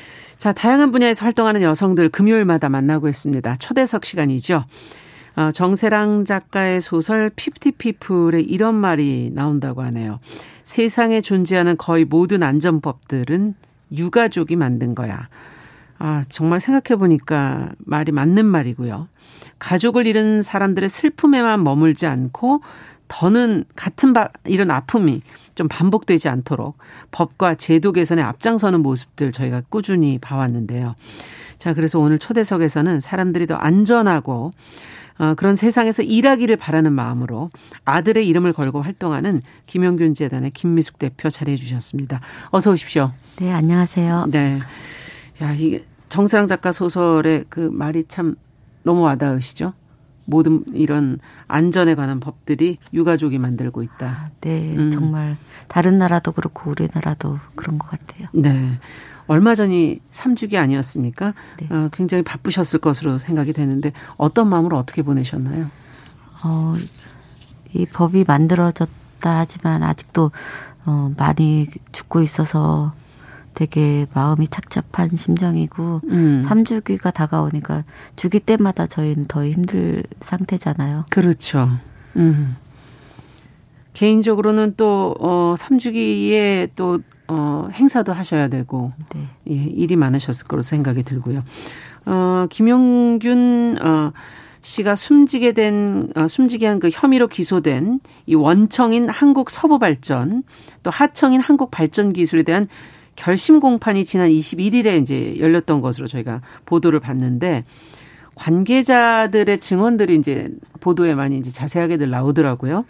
[0.41, 3.57] 자, 다양한 분야에서 활동하는 여성들 금요일마다 만나고 있습니다.
[3.57, 4.65] 초대석 시간이죠.
[5.35, 10.19] 어, 정세랑 작가의 소설 피프티피플에 이런 말이 나온다고 하네요.
[10.63, 13.53] 세상에 존재하는 거의 모든 안전법들은
[13.95, 15.29] 유가족이 만든 거야.
[15.99, 19.09] 아, 정말 생각해보니까 말이 맞는 말이고요.
[19.59, 22.61] 가족을 잃은 사람들의 슬픔에만 머물지 않고
[23.07, 25.21] 더는 같은 바, 이런 아픔이
[25.55, 26.77] 좀 반복되지 않도록
[27.11, 30.95] 법과 제도 개선에 앞장서는 모습들 저희가 꾸준히 봐왔는데요.
[31.59, 34.51] 자, 그래서 오늘 초대석에서는 사람들이 더 안전하고
[35.19, 37.51] 어, 그런 세상에서 일하기를 바라는 마음으로
[37.85, 42.21] 아들의 이름을 걸고 활동하는 김영균 재단의 김미숙 대표 자리해 주셨습니다.
[42.49, 43.11] 어서 오십시오.
[43.37, 44.27] 네, 안녕하세요.
[44.31, 44.57] 네.
[45.43, 48.35] 야, 이게 정세랑 작가 소설의 그 말이 참
[48.83, 49.73] 너무 와닿으시죠?
[50.31, 54.07] 모든 이런 안전에 관한 법들이 유가족이 만들고 있다.
[54.07, 54.89] 아, 네, 음.
[54.89, 58.29] 정말 다른 나라도 그렇고 우리나라도 그런 것 같아요.
[58.33, 58.79] 네.
[59.27, 61.33] 얼마 전이 3주기 아니었습니까?
[61.57, 61.67] 네.
[61.69, 65.69] 어, 굉장히 바쁘셨을 것으로 생각이 되는데 어떤 마음으로 어떻게 보내셨나요?
[66.43, 66.73] 어,
[67.73, 68.89] 이 법이 만들어졌다
[69.21, 70.31] 하지만 아직도
[70.85, 72.93] 어, 많이 죽고 있어서
[73.53, 76.43] 되게 마음이 착잡한 심정이고 음.
[76.45, 77.83] 3주기가 다가오니까
[78.15, 81.05] 주기 때마다 저희는 더 힘들 상태잖아요.
[81.09, 81.69] 그렇죠.
[82.15, 82.55] 음.
[83.93, 89.27] 개인적으로는 또 어, 3주기에 또 어, 행사도 하셔야 되고 네.
[89.49, 91.43] 예, 일이 많으셨을 거로 생각이 들고요.
[92.05, 94.11] 어, 김용균 어,
[94.61, 100.43] 씨가 숨지게 된 어, 숨지게 한 그 혐의로 기소된 이 원청인 한국 서부 발전
[100.83, 102.67] 또 하청인 한국 발전 기술에 대한
[103.15, 107.63] 결심 공판이 지난 21일에 이제 열렸던 것으로 저희가 보도를 봤는데
[108.35, 112.85] 관계자들의 증언들이 이제 보도에 많이 이제 자세하게들 나오더라고요.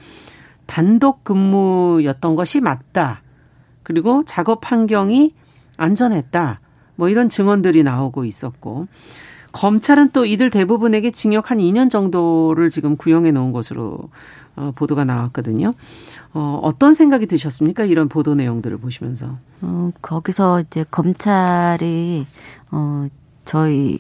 [0.65, 3.21] 단독 근무였던 것이 맞다.
[3.83, 5.31] 그리고 작업 환경이
[5.77, 6.59] 안전했다.
[6.95, 8.87] 뭐 이런 증언들이 나오고 있었고
[9.51, 14.09] 검찰은 또 이들 대부분에게 징역 한 2년 정도를 지금 구형해 놓은 것으로
[14.55, 15.71] 어, 보도가 나왔거든요.
[16.33, 17.83] 어, 어떤 생각이 드셨습니까?
[17.83, 19.37] 이런 보도 내용들을 보시면서.
[19.61, 22.25] 어, 거기서 이제 검찰이,
[22.71, 23.07] 어,
[23.45, 23.99] 저희,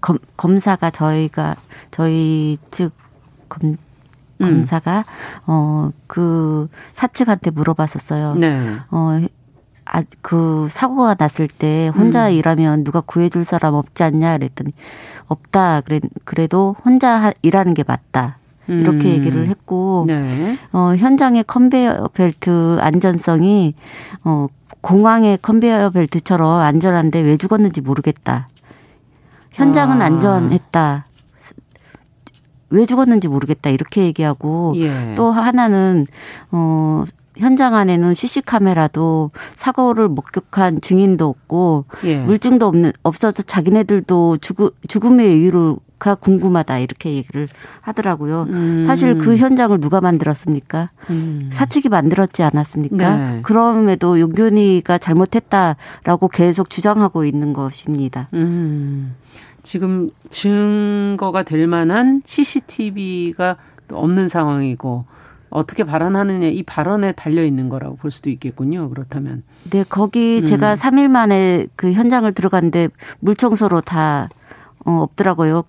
[0.00, 1.56] 검, 검사가 저희가,
[1.90, 2.92] 저희 측
[3.48, 3.76] 검, 음.
[4.38, 5.42] 검사가, 음.
[5.46, 8.34] 어, 그 사측한테 물어봤었어요.
[8.34, 8.76] 네.
[8.90, 9.20] 어,
[9.84, 12.32] 아, 그 사고가 났을 때 혼자 음.
[12.32, 14.72] 일하면 누가 구해줄 사람 없지 않냐 그랬더니
[15.28, 15.82] 없다.
[15.82, 18.38] 그래, 그래도 혼자 일하는 게 맞다.
[18.66, 19.12] 이렇게 음.
[19.14, 20.58] 얘기를 했고 네.
[20.72, 23.74] 어 현장의 컨베이어 벨트 안전성이
[24.24, 24.46] 어
[24.80, 28.48] 공항의 컨베이어 벨트처럼 안전한데 왜 죽었는지 모르겠다.
[29.52, 30.06] 현장은 아.
[30.06, 31.06] 안전했다.
[32.70, 33.70] 왜 죽었는지 모르겠다.
[33.70, 35.14] 이렇게 얘기하고 예.
[35.14, 36.06] 또 하나는
[36.50, 37.04] 어
[37.36, 42.20] 현장 안에는 CC 카메라도 사고를 목격한 증인도 없고 예.
[42.22, 47.48] 물증도 없는 없어서 자기네들도 죽음, 죽음의 이유 가 궁금하다 이렇게 얘기를
[47.80, 48.42] 하더라고요.
[48.50, 48.84] 음.
[48.86, 50.90] 사실 그 현장을 누가 만들었습니까?
[51.08, 51.48] 음.
[51.50, 53.16] 사측이 만들었지 않았습니까?
[53.16, 53.40] 네.
[53.42, 58.28] 그럼에도 용균이가 잘못했다라고 계속 주장하고 있는 것입니다.
[58.34, 59.14] 음.
[59.62, 63.56] 지금 증거가 될 만한 CCTV가
[63.90, 65.06] 없는 상황이고
[65.48, 68.90] 어떻게 발언하느냐 이 발언에 달려 있는 거라고 볼 수도 있겠군요.
[68.90, 69.42] 그렇다면.
[69.70, 70.44] 네, 거기 음.
[70.44, 72.88] 제가 3일 만에 그 현장을 들어갔는데
[73.20, 74.28] 물 청소로 다
[74.84, 75.64] 어, 없더라고요.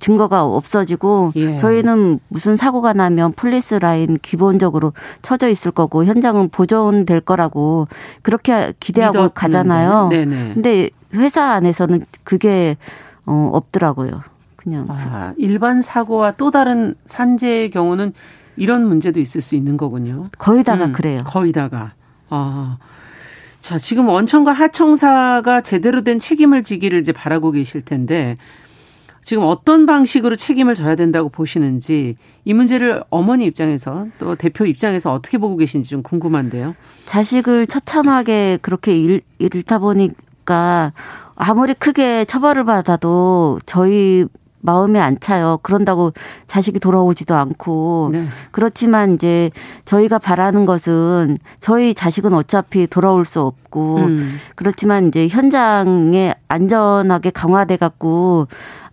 [0.00, 1.56] 증거가 없어지고 예.
[1.56, 4.92] 저희는 무슨 사고가 나면 폴리스 라인 기본적으로
[5.22, 7.88] 쳐져 있을 거고 현장은 보존될 거라고
[8.20, 9.34] 그렇게 기대하고 믿었는데.
[9.34, 10.08] 가잖아요.
[10.08, 10.54] 네네.
[10.54, 12.76] 근데 회사 안에서는 그게
[13.24, 14.22] 어 없더라고요.
[14.56, 18.12] 그냥 아, 일반 사고와 또 다른 산재의 경우는
[18.56, 20.28] 이런 문제도 있을 수 있는 거군요.
[20.36, 21.22] 거의 다가 음, 그래요.
[21.24, 21.92] 거의 다가.
[22.28, 22.76] 아.
[23.64, 28.36] 자, 지금 원청과 하청사가 제대로 된 책임을 지기를 이제 바라고 계실 텐데
[29.22, 35.38] 지금 어떤 방식으로 책임을 져야 된다고 보시는지 이 문제를 어머니 입장에서 또 대표 입장에서 어떻게
[35.38, 36.74] 보고 계신지 좀 궁금한데요.
[37.06, 40.92] 자식을 처참하게 그렇게 일, 잃다 보니까
[41.34, 44.26] 아무리 크게 처벌을 받아도 저희
[44.64, 45.58] 마음에 안 차요.
[45.62, 46.12] 그런다고
[46.46, 48.08] 자식이 돌아오지도 않고.
[48.12, 48.26] 네.
[48.50, 49.50] 그렇지만 이제
[49.84, 53.63] 저희가 바라는 것은 저희 자식은 어차피 돌아올 수 없고.
[53.82, 54.38] 음.
[54.54, 58.46] 그렇지만 이제 현장에 안전하게 강화돼 갖고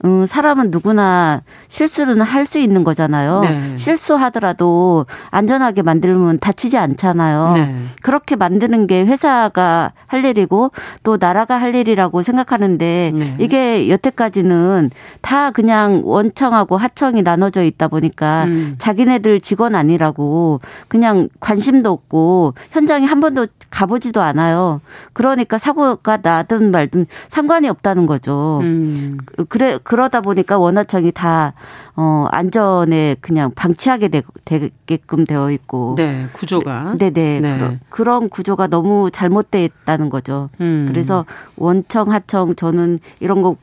[0.03, 3.41] 음, 사람은 누구나 실수는 할 수 있는 거잖아요.
[3.41, 3.77] 네.
[3.77, 7.53] 실수하더라도 안전하게 만들면 다치지 않잖아요.
[7.55, 7.75] 네.
[8.01, 10.71] 그렇게 만드는 게 회사가 할 일이고
[11.03, 13.35] 또 나라가 할 일이라고 생각하는데 네.
[13.39, 14.89] 이게 여태까지는
[15.21, 18.75] 다 그냥 원청하고 하청이 나눠져 있다 보니까 음.
[18.79, 24.70] 자기네들 직원 아니라고 그냥 관심도 없고 현장에 한 번도 가보지도 않아요.
[25.13, 28.59] 그러니까 사고가 나든 말든 상관이 없다는 거죠.
[28.61, 29.17] 음.
[29.49, 31.53] 그래 그러다 보니까 원화청이 다
[31.95, 34.09] 어, 안전에 그냥 방치하게
[34.45, 35.95] 되, 게끔 되어 있고.
[35.97, 36.95] 네, 구조가.
[36.97, 37.39] 네네.
[37.41, 37.57] 네.
[37.57, 40.49] 그런, 그런 구조가 너무 잘못되어 있다는 거죠.
[40.61, 40.85] 음.
[40.87, 41.25] 그래서
[41.57, 43.55] 원청, 하청, 저는 이런 거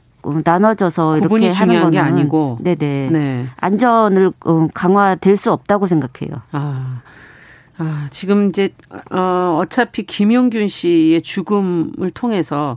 [0.44, 3.46] 나눠져서 이렇게 하는 거는 아니고 네네 네.
[3.56, 6.42] 안전을 어, 강화될 수 없다고 생각해요.
[6.52, 7.00] 아,
[7.78, 8.70] 아 지금 이제
[9.10, 12.76] 어, 어차피 김용균 씨의 죽음을 통해서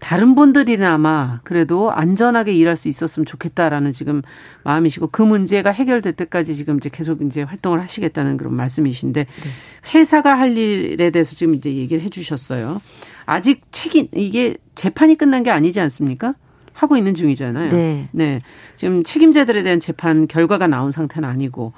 [0.00, 4.22] 다른 분들이나마 그래도 안전하게 일할 수 있었으면 좋겠다라는 지금
[4.64, 9.50] 마음이시고 그 문제가 해결될 때까지 지금 이제 계속 이제 활동을 하시겠다는 그런 말씀이신데 네.
[9.94, 12.80] 회사가 할 일에 대해서 지금 이제 얘기를 해 주셨어요.
[13.26, 16.34] 아직 책임 이게 재판이 끝난 게 아니지 않습니까?
[16.72, 17.70] 하고 있는 중이잖아요.
[17.70, 18.08] 네.
[18.12, 18.40] 네.
[18.76, 21.74] 지금 책임자들에 대한 재판 결과가 나온 상태는 아니고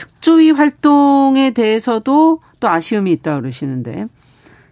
[0.00, 4.06] 특조위 활동에 대해서도 또 아쉬움이 있다 그러시는데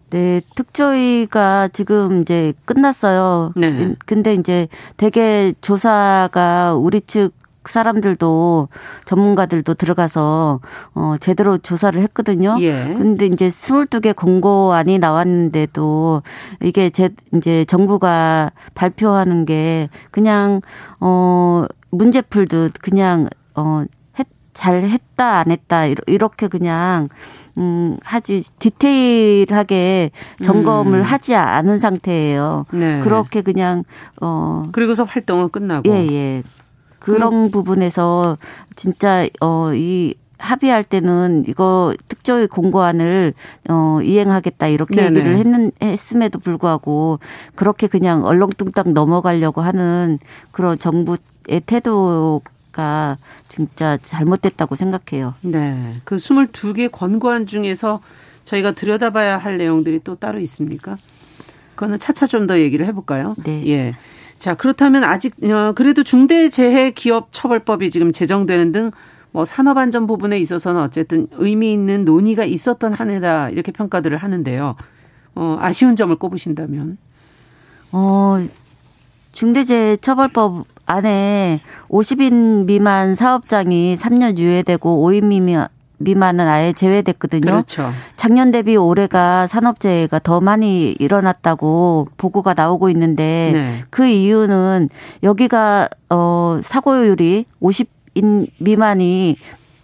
[0.09, 3.53] 네, 특조위가 지금 이제 끝났어요.
[3.55, 3.95] 네.
[4.07, 7.33] 근데 이제 대개 조사가 우리 측
[7.67, 8.69] 사람들도
[9.05, 10.61] 전문가들도 들어가서
[10.95, 12.57] 어 제대로 조사를 했거든요.
[12.61, 12.95] 예.
[12.97, 16.23] 근데 이제 22개 공고안이 나왔는데도
[16.62, 20.62] 이게 제 이제 정부가 발표하는 게 그냥
[21.01, 23.98] 어 문제풀도 그냥 어 했,
[24.59, 27.09] 잘 했다 안 했다 이렇게 그냥
[27.59, 30.11] 음, 하지 디테일하게
[30.42, 31.03] 점검을 음.
[31.05, 32.66] 하지 않은 상태예요.
[32.73, 32.99] 네.
[33.01, 33.85] 그렇게 그냥
[34.21, 36.42] 어 그리고서 활동은 끝나고 예, 예.
[36.99, 37.51] 그런 음.
[37.53, 38.37] 부분에서
[38.75, 43.35] 진짜 어 이 합의할 때는 이거 특조위 공고안을
[43.68, 45.21] 어 이행하겠다 이렇게 네네.
[45.21, 47.21] 얘기를 했는 했음에도 불구하고
[47.55, 50.18] 그렇게 그냥 얼렁뚱땅 넘어가려고 하는
[50.51, 51.16] 그런 정부
[51.49, 52.42] 의 태도
[52.79, 55.35] 가 진짜 잘못됐다고 생각해요.
[55.43, 55.97] 네.
[56.05, 58.01] 그 22개 권고안 중에서
[58.45, 60.97] 저희가 들여다봐야 할 내용들이 또 따로 있습니까?
[61.75, 63.35] 그거는 차차 좀 더 얘기를 해볼까요?
[63.45, 63.67] 네.
[63.67, 63.97] 예.
[64.38, 68.93] 자, 그렇다면 아직, 어, 그래도 중대재해기업처벌법이 지금 제정되는 등
[69.33, 74.77] 뭐 산업안전 부분에 있어서는 어쨌든 의미 있는 논의가 있었던 한 해다 이렇게 평가들을 하는데요.
[75.35, 76.99] 어, 아쉬운 점을 꼽으신다면?
[77.93, 78.47] 어,
[79.33, 87.51] 중대재해처벌법 안에 50인 미만 사업장이 3년 유예되고 5인 미만 미만은 아예 제외됐거든요.
[87.51, 87.92] 그렇죠.
[88.16, 93.85] 작년 대비 올해가 산업재해가 더 많이 일어났다고 보고가 나오고 있는데 네.
[93.90, 94.88] 그 이유는
[95.22, 99.37] 여기가 어 사고율이 50인 미만이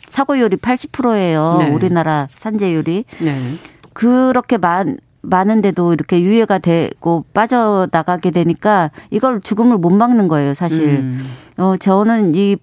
[0.08, 1.56] 사고율이 80%예요.
[1.58, 1.70] 네.
[1.70, 3.04] 우리나라 산재율이.
[3.18, 3.54] 네.
[3.92, 10.84] 그렇게 많 많은데도 이렇게 유예가 되고 빠져나가게 되니까 이걸 죽음을 못 막는 거예요, 사실.
[11.00, 11.26] 음.
[11.56, 12.56] 어, 저는 이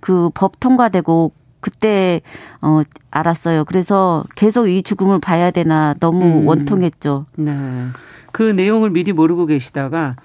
[0.00, 2.20] 그 법 통과되고 그때
[2.60, 3.64] 어 알았어요.
[3.64, 6.46] 그래서 계속 이 죽음을 봐야 되나 너무 음.
[6.46, 7.24] 원통했죠.
[7.36, 7.52] 네.
[8.32, 10.16] 그 내용을 미리 모르고 계시다가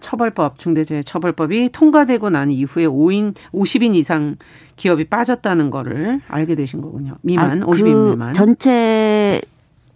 [0.00, 4.34] 처벌법 중대재해 처벌법이 통과되고 난 이후에 5인 50인 이상
[4.74, 7.14] 기업이 빠졌다는 거를 알게 되신 거군요.
[7.22, 8.34] 미만 아, 50인 그 미만.
[8.34, 9.40] 전체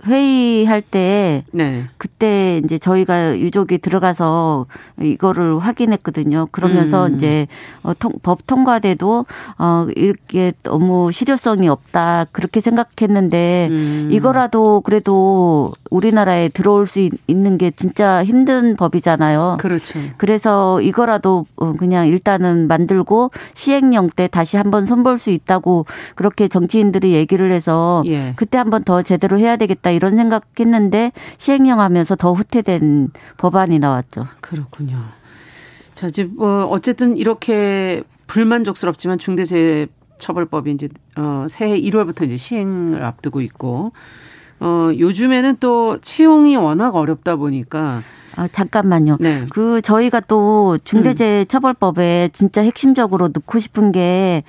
[0.04, 1.86] 회의할 때 네.
[1.96, 4.66] 그때 이제 저희가 유족이 들어가서
[5.00, 6.48] 이거를 확인했거든요.
[6.52, 7.14] 그러면서 음.
[7.14, 7.46] 이제
[7.82, 9.24] 어, 통, 법 통과돼도
[9.58, 14.08] 어 이렇게 너무 실효성이 없다 그렇게 생각했는데 음.
[14.12, 19.56] 이거라도 그래도 우리나라에 들어올 수 있는 게 진짜 힘든 법이잖아요.
[19.60, 19.98] 그렇죠.
[20.18, 27.14] 그래서 이거라도 어, 그냥 일단은 만들고 시행령 때 다시 한번 손볼 수 있다고 그렇게 정치인들이
[27.14, 28.34] 얘기를 해서 예.
[28.36, 34.26] 그때 한번 더 제대로 해야 되겠다 이런 생각했는데 시행령 하면서 더 후퇴된 법안이 나왔죠.
[34.40, 34.98] 그렇군요.
[35.94, 43.92] 자, 이제 뭐 어쨌든 이렇게 불만족스럽지만 중대재해처벌법이 이제 어 새해 1월부터 이제 시행을 앞두고 있고
[44.60, 48.02] 어 요즘에는 또 채용이 워낙 어렵다 보니까
[48.36, 49.16] 아, 잠깐만요.
[49.18, 49.46] 네.
[49.48, 54.44] 그 저희가 또 중대재해처벌법에 진짜 핵심적으로 넣고 싶은 게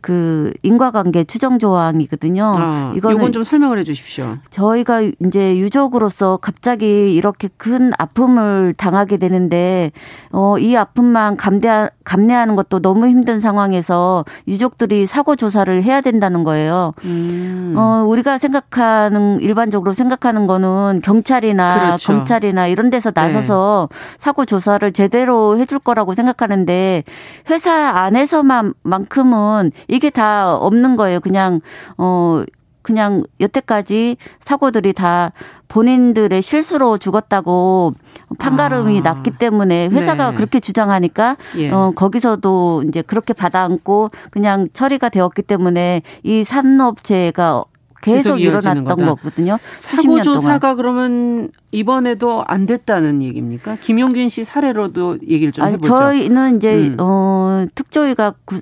[0.00, 2.54] 그 인과관계 추정 조항이거든요.
[2.56, 4.38] 아, 이거는 좀 설명을 해 주십시오.
[4.50, 9.92] 저희가 이제 유족으로서 갑자기 이렇게 큰 아픔을 당하게 되는데
[10.32, 16.92] 어, 이 아픔만 감대 감내하는 것도 너무 힘든 상황에서 유족들이 사고 조사를 해야 된다는 거예요.
[17.04, 17.74] 음.
[17.76, 22.12] 어, 우리가 생각하는 일반적으로 생각하는 거는 경찰이나 그렇죠.
[22.12, 23.98] 검찰이나 이런 데서 나 나서서 네.
[24.18, 27.04] 사고 조사를 제대로 해줄 거라고 생각하는데
[27.50, 31.20] 회사 안에서만 만큼은 이게 다 없는 거예요.
[31.20, 31.60] 그냥
[31.96, 32.44] 어
[32.82, 35.32] 그냥 여태까지 사고들이 다
[35.68, 37.92] 본인들의 실수로 죽었다고
[38.38, 39.02] 판가름이 아.
[39.02, 40.36] 났기 때문에 회사가 네.
[40.36, 41.70] 그렇게 주장하니까 예.
[41.70, 47.64] 어 거기서도 이제 그렇게 받아안고 그냥 처리가 되었기 때문에 이 산업체가
[48.00, 49.04] 계속, 계속 일어났던 거다.
[49.06, 49.58] 거거든요.
[49.74, 53.76] 사고 조사가 그러면 이번에도 안 됐다는 얘기입니까?
[53.80, 55.92] 김용균 씨 사례로도 얘기를 좀 해보죠.
[55.94, 56.96] 저희는 이제 음.
[57.00, 58.60] 어 특조위가 구,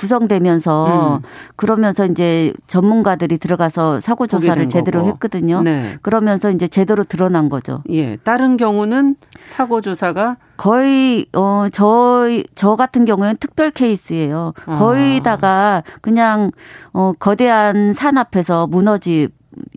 [0.00, 1.28] 구성되면서 음.
[1.56, 5.12] 그러면서 이제 전문가들이 들어가서 사고 조사를 제대로 거고.
[5.12, 5.60] 했거든요.
[5.60, 5.98] 네.
[6.00, 7.82] 그러면서 이제 제대로 드러난 거죠.
[7.90, 8.16] 예.
[8.16, 14.54] 다른 경우는 사고 조사가 거의 어 저희 저 같은 경우에는 특별 케이스예요.
[14.64, 14.78] 아.
[14.78, 16.50] 거의다가 그냥
[16.94, 19.28] 어 거대한 산 앞에서 무너지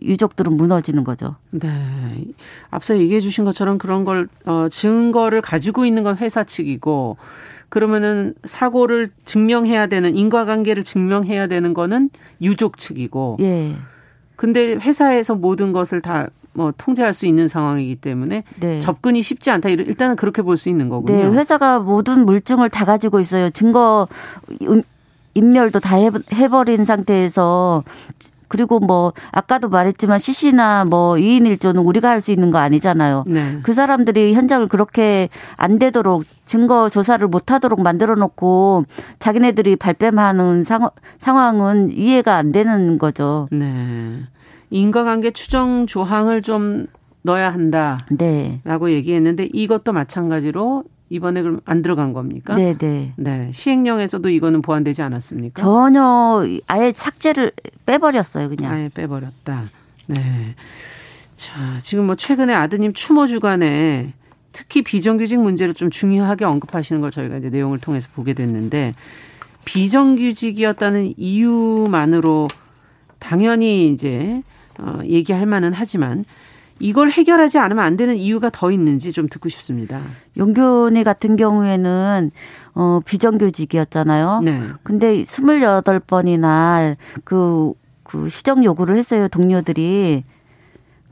[0.02, 1.36] 유족들은 무너지는 거죠.
[1.50, 1.68] 네.
[2.70, 7.18] 앞서 얘기해 주신 것처럼 그런 걸 어, 증거를 가지고 있는 건 회사 측이고
[7.68, 12.10] 그러면은 사고를 증명해야 되는 인과관계를 증명해야 되는 거는
[12.42, 13.38] 유족 측이고.
[13.40, 13.76] 예.
[14.36, 18.78] 근데 회사에서 모든 것을 다 뭐 통제할 수 있는 상황이기 때문에 네.
[18.78, 19.68] 접근이 쉽지 않다.
[19.70, 21.16] 일단은 그렇게 볼 수 있는 거군요.
[21.16, 23.50] 네, 회사가 모든 물증을 다 가지고 있어요.
[23.50, 24.06] 증거
[25.34, 25.96] 인멸도 다
[26.32, 27.82] 해버린 상태에서
[28.48, 33.24] 그리고 뭐 아까도 말했지만 CC나 뭐 2인 1조는 우리가 할 수 있는 거 아니잖아요.
[33.26, 33.58] 네.
[33.62, 38.84] 그 사람들이 현장을 그렇게 안 되도록 증거 조사를 못 하도록 만들어 놓고
[39.18, 43.48] 자기네들이 발뺌하는 상, 상황은 이해가 안 되는 거죠.
[43.50, 44.20] 네.
[44.70, 46.86] 인과관계 추정 조항을 좀
[47.22, 47.98] 넣어야 한다.
[48.10, 48.58] 네.
[48.64, 52.54] 라고 얘기했는데 이것도 마찬가지로 이번에 그럼 안 들어간 겁니까?
[52.54, 53.12] 네, 네.
[53.16, 53.50] 네.
[53.52, 55.60] 시행령에서도 이거는 보완되지 않았습니까?
[55.60, 57.52] 전혀 아예 삭제를
[57.86, 58.72] 빼버렸어요, 그냥.
[58.72, 59.64] 아예 빼버렸다.
[60.06, 60.54] 네.
[61.36, 64.12] 자, 지금 뭐 최근에 아드님 추모 주간에
[64.52, 68.92] 특히 비정규직 문제를 좀 중요하게 언급하시는 걸 저희가 이제 내용을 통해서 보게 됐는데
[69.64, 72.48] 비정규직이었다는 이유만으로
[73.18, 74.42] 당연히 이제
[74.78, 76.24] 어 얘기할 만은 하지만
[76.80, 80.02] 이걸 해결하지 않으면 안 되는 이유가 더 있는지 좀 듣고 싶습니다.
[80.36, 82.30] 용균이 같은 경우에는
[82.74, 84.40] 어 비정규직이었잖아요.
[84.44, 84.62] 네.
[84.82, 90.24] 근데 28번이나 그, 그 시정 요구를 했어요, 동료들이.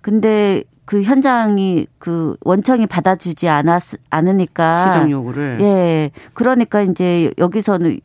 [0.01, 8.01] 근데 그 현장이 그 원청이 받아주지 않았 않으니까 시정 요구를 예 그러니까 이제 여기서는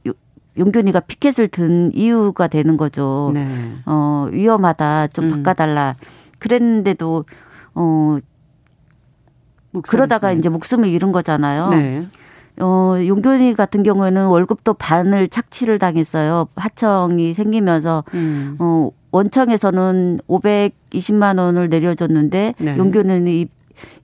[0.58, 3.32] 용균이가 피켓을 든 이유가 되는 거죠.
[3.34, 3.48] 네.
[3.86, 5.30] 어 위험하다 좀 음.
[5.32, 5.96] 바꿔달라
[6.40, 7.26] 그랬는데도
[7.78, 8.20] 어
[9.84, 11.70] 그러다가 이제 목숨을 잃은 거잖아요.
[11.70, 12.08] 네.
[12.60, 16.48] 어, 용균이 같은 경우에는 월급도 반을 착취를 당했어요.
[16.56, 18.56] 하청이 생기면서, 음.
[18.60, 22.78] 어, 원청에서는 520만 원을 내려줬는데, 네.
[22.78, 23.26] 용균은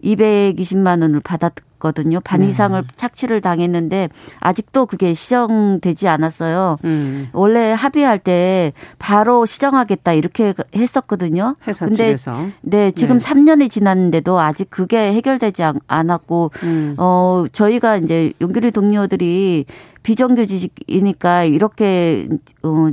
[0.04, 2.22] 220만 원을 받았, 있거든요.
[2.22, 2.48] 반 네.
[2.48, 6.78] 이상을 착취를 당했는데 아직도 그게 시정되지 않았어요.
[6.86, 7.28] 음.
[7.34, 11.58] 원래 합의할 때 바로 시정하겠다 이렇게 했었거든요.
[11.68, 12.48] 회사 근데 측에서.
[12.62, 13.26] 네, 지금 네.
[13.26, 16.96] 3년이 지났는데도 아직 그게 해결되지 않았고 음.
[16.98, 19.66] 어 저희가 이제 용규리 동료들이
[20.04, 22.28] 비정규직이니까 이렇게
[22.64, 22.90] 어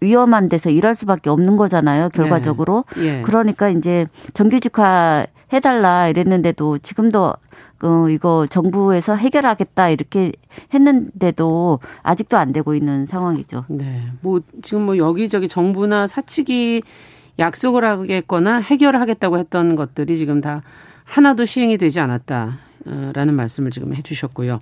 [0.00, 2.10] 위험한 데서 일할 수밖에 없는 거잖아요.
[2.10, 2.84] 결과적으로.
[2.96, 3.04] 네.
[3.20, 3.22] 예.
[3.22, 7.32] 그러니까 이제 정규직화 해달라 이랬는데도 지금도
[7.84, 10.32] 어, 이거 정부에서 해결하겠다 이렇게
[10.72, 13.66] 했는데도 아직도 안 되고 있는 상황이죠.
[13.68, 14.04] 네.
[14.22, 16.82] 뭐 지금 뭐 여기저기 정부나 사측이
[17.38, 20.62] 약속을 하겠거나 해결하겠다고 했던 것들이 지금 다
[21.04, 24.60] 하나도 시행이 되지 않았다라는 말씀을 지금 해주셨고요.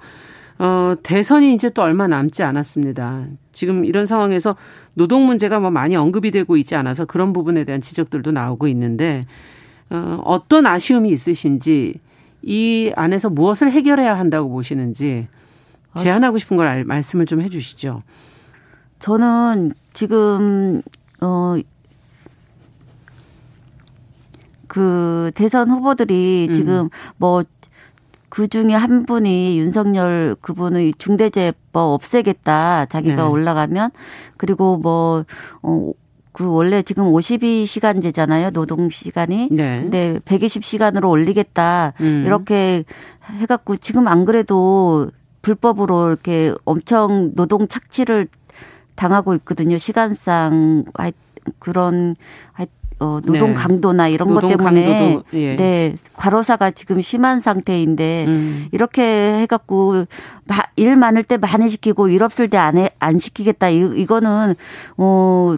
[0.58, 3.26] 어, 대선이 이제 또 얼마 남지 않았습니다.
[3.52, 4.56] 지금 이런 상황에서
[4.94, 9.24] 노동 문제가 뭐 많이 언급이 되고 있지 않아서 그런 부분에 대한 지적들도 나오고 있는데,
[9.90, 12.00] 어, 어떤 아쉬움이 있으신지,
[12.42, 15.28] 이 안에서 무엇을 해결해야 한다고 보시는지,
[15.96, 18.02] 제안하고 싶은 걸 알, 말씀을 좀 해주시죠.
[18.98, 20.82] 저는 지금,
[21.20, 21.56] 어,
[24.66, 26.54] 그 대선 후보들이 음.
[26.54, 26.88] 지금
[27.18, 27.44] 뭐
[28.32, 33.28] 그 중에 한 분이 윤석열 그분의 중대재해법 없애겠다 자기가 네.
[33.28, 33.90] 올라가면
[34.38, 35.26] 그리고 뭐
[35.60, 35.90] 어,
[36.32, 39.48] 그 원래 지금 52시간제잖아요 노동 시간이.
[39.50, 39.82] 네.
[39.82, 42.24] 근데 120시간으로 올리겠다 음.
[42.26, 42.84] 이렇게
[43.38, 45.10] 해 갖고 지금 안 그래도
[45.42, 48.28] 불법으로 이렇게 엄청 노동 착취를
[48.94, 50.84] 당하고 있거든요 시간상
[51.58, 52.16] 그런
[53.00, 53.54] 어, 노동 네.
[53.54, 55.56] 강도나 이런 노동 것 때문에 예.
[55.56, 58.68] 네 과로사가 지금 심한 상태인데 음.
[58.70, 59.02] 이렇게
[59.40, 60.04] 해갖고
[60.76, 64.54] 일 많을 때 많이 시키고 일 없을 때 안 안 시키겠다 이, 이거는
[64.96, 65.56] 어.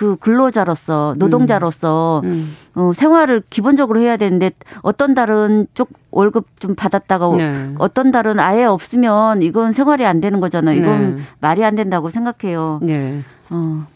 [0.00, 2.30] 그 근로자로서 노동자로서 음.
[2.30, 2.56] 음.
[2.74, 7.74] 어, 생활을 기본적으로 해야 되는데 어떤 달은 쪽 월급 좀 받았다가 네.
[7.76, 10.74] 어떤 달은 아예 없으면 이건 생활이 안 되는 거잖아요.
[10.74, 11.22] 이건 네.
[11.40, 12.80] 말이 안 된다고 생각해요.
[12.82, 13.22] 네.
[13.50, 13.86] 어.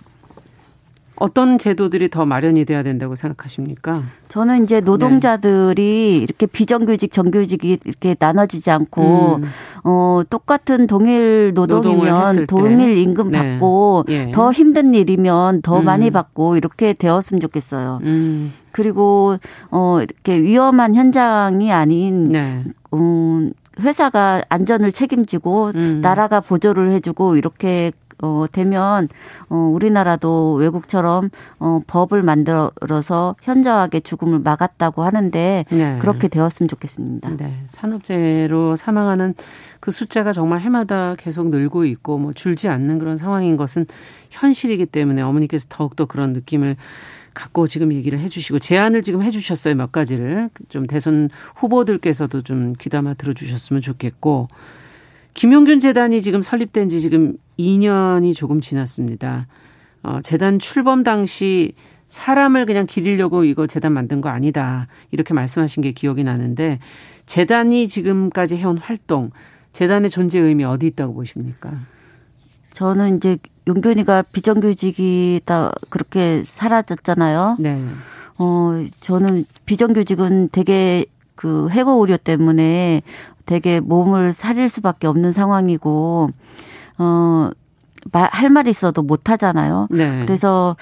[1.17, 4.03] 어떤 제도들이 더 마련이 돼야 된다고 생각하십니까?
[4.29, 6.17] 저는 이제 노동자들이 네.
[6.17, 9.45] 이렇게 비정규직, 정규직이 이렇게 나눠지지 않고 음.
[9.85, 13.53] 어 똑같은 동일 노동이면 동일 임금 네.
[13.53, 14.33] 받고 예.
[14.33, 15.85] 더 힘든 일이면 더 음.
[15.85, 18.01] 많이 받고 이렇게 되었으면 좋겠어요.
[18.03, 18.53] 음.
[18.73, 19.37] 그리고
[19.71, 22.65] 어 이렇게 위험한 현장이 아닌 네.
[22.93, 26.01] 음 회사가 안전을 책임지고 음.
[26.01, 27.93] 나라가 보조를 해주고 이렇게
[28.23, 29.09] 어, 되면
[29.49, 35.99] 어, 우리나라도 외국처럼 어, 법을 만들어서 현저하게 죽음을 막았다고 하는데 네.
[36.01, 37.37] 그렇게 되었으면 좋겠습니다.
[37.37, 37.53] 네.
[37.69, 39.35] 산업재해로 사망하는
[39.81, 43.87] 그 숫자가 정말 해마다 계속 늘고 있고 뭐 줄지 않는 그런 상황인 것은
[44.31, 46.77] 현실이기 때문에 어머니께서 더욱더 그런 느낌을
[47.35, 53.83] 갖고 지금 얘기를 해주시고 제안을 지금 해주셨어요 몇 가지를 좀 대선 후보들께서도 좀 귀담아 들어주셨으면
[53.83, 54.49] 좋겠고
[55.35, 59.47] 김용균 재단이 지금 설립된 지 지금 2년이 조금 지났습니다.
[60.03, 61.73] 어, 재단 출범 당시
[62.09, 64.87] 사람을 그냥 기리려고 이거 재단 만든 거 아니다.
[65.11, 66.79] 이렇게 말씀하신 게 기억이 나는데
[67.27, 69.31] 재단이 지금까지 해온 활동,
[69.73, 71.73] 재단의 존재 의미 어디 있다고 보십니까?
[72.73, 77.57] 저는 이제 용균이가 비정규직이다 그렇게 사라졌잖아요.
[77.59, 77.83] 네.
[78.39, 83.03] 어, 저는 비정규직은 되게 그 해고 우려 때문에
[83.47, 86.31] 되게 몸을 사릴 수밖에 없는 상황이고
[86.99, 87.51] 어.
[88.13, 89.89] 할 말이 있어도 못 하잖아요.
[89.91, 90.21] 네.
[90.21, 90.77] 그래서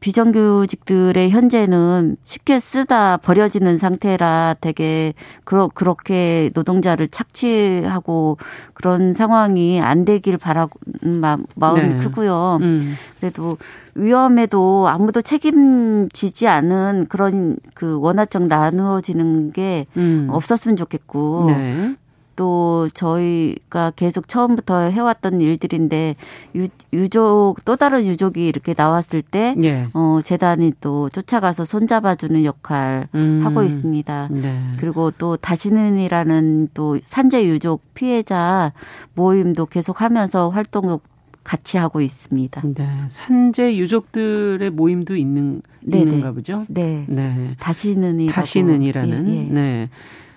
[0.00, 5.12] 비정규직들의 현재는 쉽게 쓰다 버려지는 상태라 되게
[5.44, 8.38] 그러, 그렇게 노동자를 착취하고
[8.72, 11.98] 그런 상황이 안 되길 바라고 마, 마음이 네.
[11.98, 12.58] 크고요.
[12.62, 12.94] 음.
[13.20, 13.58] 그래도
[13.94, 20.28] 위험에도 아무도 책임지지 않은 그런 그 원화적 나누어지는 게 음.
[20.30, 21.94] 없었으면 좋겠고 네.
[22.40, 26.16] 또 저희가 계속 처음부터 해왔던 일들인데
[26.56, 29.88] 유, 유족 또 다른 유족이 이렇게 나왔을 때 예.
[29.92, 33.42] 어, 재단이 또 쫓아가서 손잡아주는 역할 음.
[33.44, 34.28] 하고 있습니다.
[34.30, 34.58] 네.
[34.78, 38.72] 그리고 또 다시는이라는 또 산재 유족 피해자
[39.12, 40.96] 모임도 계속하면서 활동을
[41.44, 42.62] 같이 하고 있습니다.
[42.74, 42.88] 네.
[43.08, 46.04] 산재 유족들의 모임도 있는 네네.
[46.04, 46.64] 있는가 보죠.
[46.68, 47.04] 네.
[47.06, 47.54] 네.
[47.60, 49.42] 다시는이 다시는이라는 예, 예.
[49.42, 49.90] 네.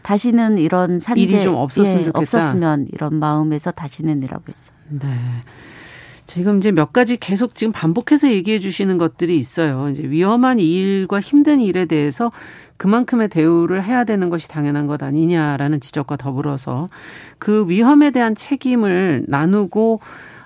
[0.04, 2.20] 다시는 이런 산재 일이 좀 없었으면 예, 좋겠다.
[2.20, 4.76] 없었으면 이런 마음에서 다시는이라고 했어요.
[4.90, 5.08] 네.
[6.26, 9.90] 지금 이제 몇 가지 계속 지금 반복해서 얘기해 주시는 것들이 있어요.
[9.90, 12.32] 이제 위험한 일과 힘든 일에 대해서
[12.78, 16.90] 그만큼의 대우를 해야 되는 것이 당연한 것 아니냐라는 지적과 더불어서
[17.40, 20.00] 그 위험에 대한 책임을 나누고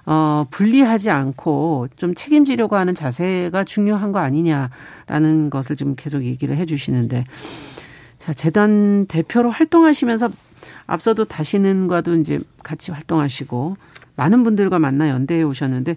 [0.06, 6.66] 어, 분리하지 않고 좀 책임지려고 하는 자세가 중요한 거 아니냐라는 것을 지금 계속 얘기를 해
[6.66, 7.26] 주시는데
[8.28, 10.30] 자, 재단 대표로 활동하시면서
[10.86, 13.78] 앞서도 다시는과도 이제 같이 활동하시고
[14.18, 15.96] 많은 분들과 만나 연대해 오셨는데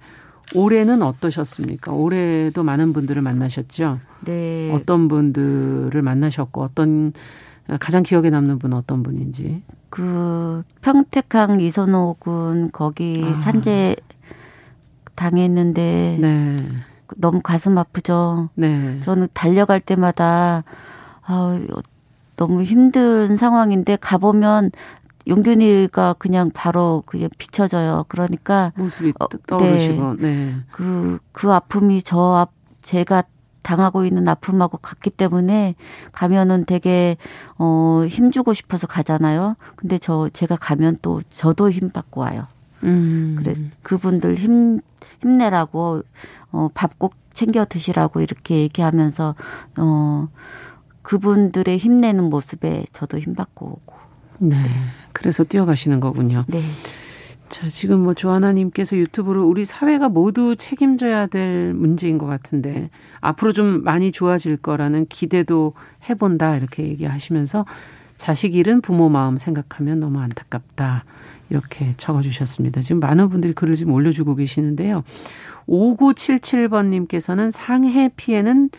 [0.54, 1.90] 올해는 어떠셨습니까?
[1.90, 3.98] 올해도 많은 분들을 만나셨죠?
[4.26, 4.70] 네.
[4.72, 7.12] 어떤 분들을 만나셨고 어떤
[7.80, 9.64] 가장 기억에 남는 분은 어떤 분인지?
[9.88, 13.34] 그 평택항 이선호 군 거기 아.
[13.34, 13.96] 산재
[15.16, 16.56] 당했는데 네.
[17.16, 18.50] 너무 가슴 아프죠.
[18.54, 19.00] 네.
[19.00, 20.62] 저는 달려갈 때마다
[21.22, 21.60] 아
[22.40, 24.70] 너무 힘든 상황인데 가보면
[25.28, 28.06] 용균이가 그냥 바로 그냥 비춰져요.
[28.08, 30.22] 그러니까 모습이 어, 떠오르시고, 네.
[30.22, 30.54] 네.
[30.72, 33.24] 그, 그 아픔이 저 앞, 제가
[33.60, 35.74] 당하고 있는 아픔하고 같기 때문에
[36.12, 37.18] 가면은 되게
[37.58, 39.56] 어 힘주고 싶어서 가잖아요.
[39.76, 42.46] 근데 저 제가 가면 또 저도 힘 받고 와요.
[42.84, 43.36] 음.
[43.38, 44.80] 그래 그분들 힘
[45.20, 46.02] 힘내라고
[46.52, 49.34] 어밥 꼭 챙겨 드시라고 이렇게 얘기하면서
[49.76, 50.28] 어
[51.10, 53.94] 그분들의 힘내는 모습에 저도 힘 받고 오고.
[54.38, 54.56] 네.
[55.12, 56.44] 그래서 뛰어가시는 거군요.
[56.46, 56.62] 네.
[57.48, 62.90] 자, 지금 뭐 조하나님께서 유튜브로 우리 사회가 모두 책임져야 될 문제인 것 같은데
[63.20, 65.74] 앞으로 좀 많이 좋아질 거라는 기대도
[66.08, 67.66] 해본다 이렇게 얘기하시면서
[68.16, 71.04] 자식 잃은 부모 마음 생각하면 너무 안타깝다
[71.48, 72.82] 이렇게 적어주셨습니다.
[72.82, 75.02] 지금 많은 분들이 글을 좀 올려주고 계시는데요.
[75.68, 78.70] 5977번님께서는 상해 피해는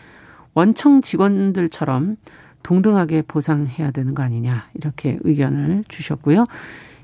[0.54, 2.16] 원청 직원들처럼
[2.62, 6.46] 동등하게 보상해야 되는 거 아니냐 이렇게 의견을 주셨고요.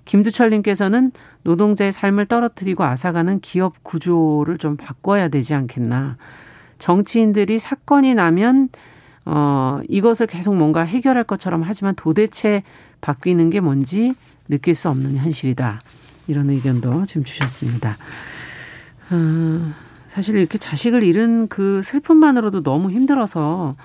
[0.05, 6.17] 김두철님께서는 노동자의 삶을 떨어뜨리고 앗아가는 기업 구조를 좀 바꿔야 되지 않겠나.
[6.79, 8.69] 정치인들이 사건이 나면
[9.27, 12.63] 어 이것을 계속 뭔가 해결할 것처럼 하지만 도대체
[13.01, 14.15] 바뀌는 게 뭔지
[14.49, 15.81] 느낄 수 없는 현실이다.
[16.29, 17.97] 이런 의견도 지금 주셨습니다.
[19.11, 19.73] 어,
[20.09, 23.77] 사실 이렇게 자식을 잃은 그 슬픔만으로도 너무 힘들어서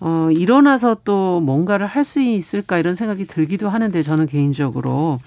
[0.00, 5.18] 어, 일어나서 또 뭔가를 할 수 있을까 이런 생각이 들기도 하는데 저는 개인적으로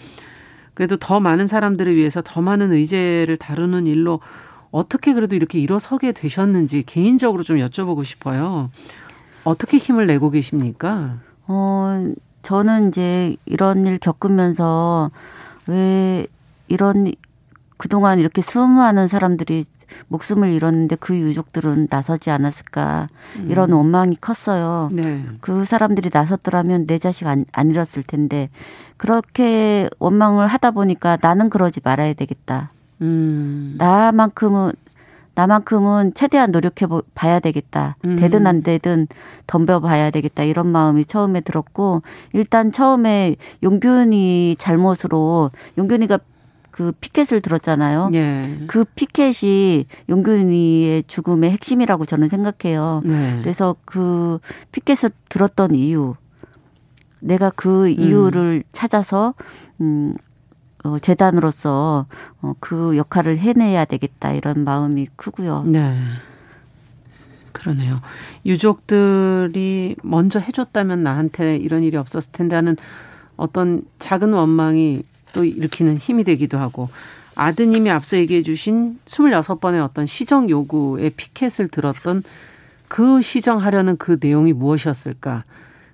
[0.73, 4.19] 그래도 더 많은 사람들을 위해서 더 많은 의제를 다루는 일로
[4.71, 8.69] 어떻게 그래도 이렇게 일어서게 되셨는지 개인적으로 좀 여쭤보고 싶어요.
[9.43, 11.17] 어떻게 힘을 내고 계십니까?
[11.47, 15.09] 어, 저는 이제 이런 일 겪으면서
[15.67, 16.27] 왜
[16.67, 17.11] 이런
[17.77, 19.65] 그동안 이렇게 수많은 사람들이
[20.09, 23.07] 목숨을 잃었는데 그 유족들은 나서지 않았을까
[23.37, 23.47] 음.
[23.49, 24.89] 이런 원망이 컸어요.
[24.91, 25.25] 네.
[25.39, 28.49] 그 사람들이 나섰더라면 내 자식 안, 안 잃었을 텐데
[28.97, 32.71] 그렇게 원망을 하다 보니까 나는 그러지 말아야 되겠다.
[33.01, 33.75] 음.
[33.77, 34.73] 나만큼은
[35.35, 37.95] 나만큼은 최대한 노력해 봐야 되겠다.
[38.05, 38.15] 음.
[38.15, 39.07] 되든 안 되든
[39.45, 40.43] 덤벼 봐야 되겠다.
[40.43, 42.01] 이런 마음이 처음에 들었고
[42.33, 46.17] 일단 처음에 용균이 잘못으로 용균이가
[46.77, 48.11] 그 피켓을 들었잖아요.
[48.13, 48.65] 예.
[48.67, 53.01] 그 피켓이 용균이의 죽음의 핵심이라고 저는 생각해요.
[53.03, 53.39] 네.
[53.41, 54.37] 그래서 그
[54.71, 56.13] 피켓을 들었던 이유,
[57.19, 58.69] 내가 그 이유를 음.
[58.71, 59.33] 찾아서
[59.81, 60.13] 음
[60.83, 62.05] 어, 재단으로서
[62.43, 65.63] 어, 그 역할을 해내야 되겠다 이런 마음이 크고요.
[65.65, 65.97] 네.
[67.53, 68.01] 그러네요.
[68.45, 72.77] 유족들이 먼저 해줬다면 나한테 이런 일이 없었을 텐데 하는
[73.35, 75.01] 어떤 작은 원망이
[75.37, 76.89] 또 일으키는 힘이 되기도 하고
[77.35, 82.23] 아드님이 앞서 얘기해 주신 26번의 어떤 시정 요구의 피켓을 들었던
[82.87, 85.43] 그 시정하려는 그 내용이 무엇이었을까?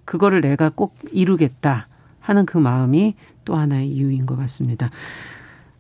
[0.06, 1.88] 그거를 내가 꼭 이루겠다
[2.22, 4.90] 하는 그 마음이 또 하나의 이유인 것 같습니다.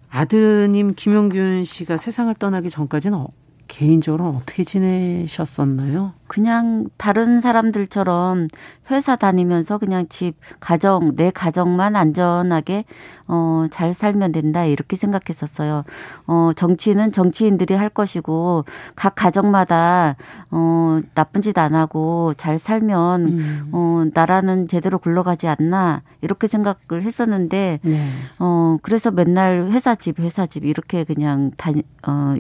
[0.10, 3.28] 아드님 김용균 씨가 세상을 떠나기 전까지는 어,
[3.74, 6.14] 개인적으로 어떻게 지내셨었나요?
[6.28, 8.48] 그냥 다른 사람들처럼
[8.92, 12.86] 회사 다니면서 그냥 집, 가정, 내 가정만 안전하게,
[13.28, 15.86] 어, 잘 살면 된다, 이렇게 생각했었어요.
[16.28, 18.66] 어, 정치는 정치인들이 할 것이고,
[18.96, 20.18] 각 가정마다,
[20.52, 23.70] 어, 나쁜 짓 안 하고 잘 살면, 음.
[23.72, 28.10] 어, 나라는 제대로 굴러가지 않나, 이렇게 생각을 했었는데, 네.
[28.38, 32.36] 어, 그래서 맨날 회사 집, 회사 집, 이렇게 그냥 다니, 어,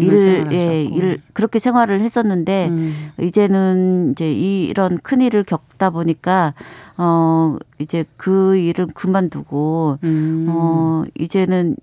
[0.00, 3.10] 일, 예, 일 그렇게 생활을 했었는데 음.
[3.20, 6.54] 이제는 이제 이런 큰 일을 겪다 보니까
[6.96, 10.46] 어 이제 그 일은 그만두고 음.
[10.48, 11.76] 어 이제는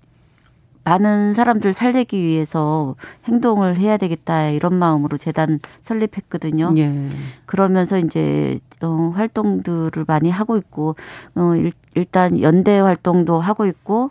[0.84, 2.96] 많은 사람들 살리기 위해서
[3.26, 6.74] 행동을 해야 되겠다 이런 마음으로 재단 설립했거든요.
[6.76, 7.08] 예.
[7.46, 10.96] 그러면서 이제 어 활동들을 많이 하고 있고
[11.36, 14.10] 어 일, 일단 연대 활동도 하고 있고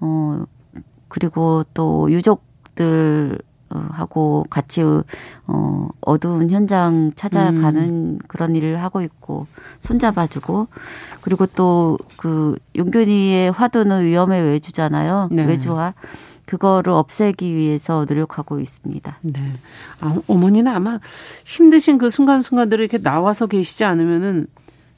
[0.00, 0.44] 어
[1.08, 2.49] 그리고 또 유족
[2.80, 4.82] 들 하고 같이
[5.46, 8.18] 어 어두운 현장 찾아가는 음.
[8.26, 9.46] 그런 일을 하고 있고
[9.78, 10.66] 손잡아주고
[11.22, 15.44] 그리고 또 그 용균이의 화두는 위험의 외주잖아요 네.
[15.44, 15.94] 외주화
[16.44, 19.18] 그거를 없애기 위해서 노력하고 있습니다.
[19.22, 19.40] 네.
[20.00, 20.98] 아, 어머니는 아마
[21.46, 24.48] 힘드신 그 순간순간들을 이렇게 나와서 계시지 않으면은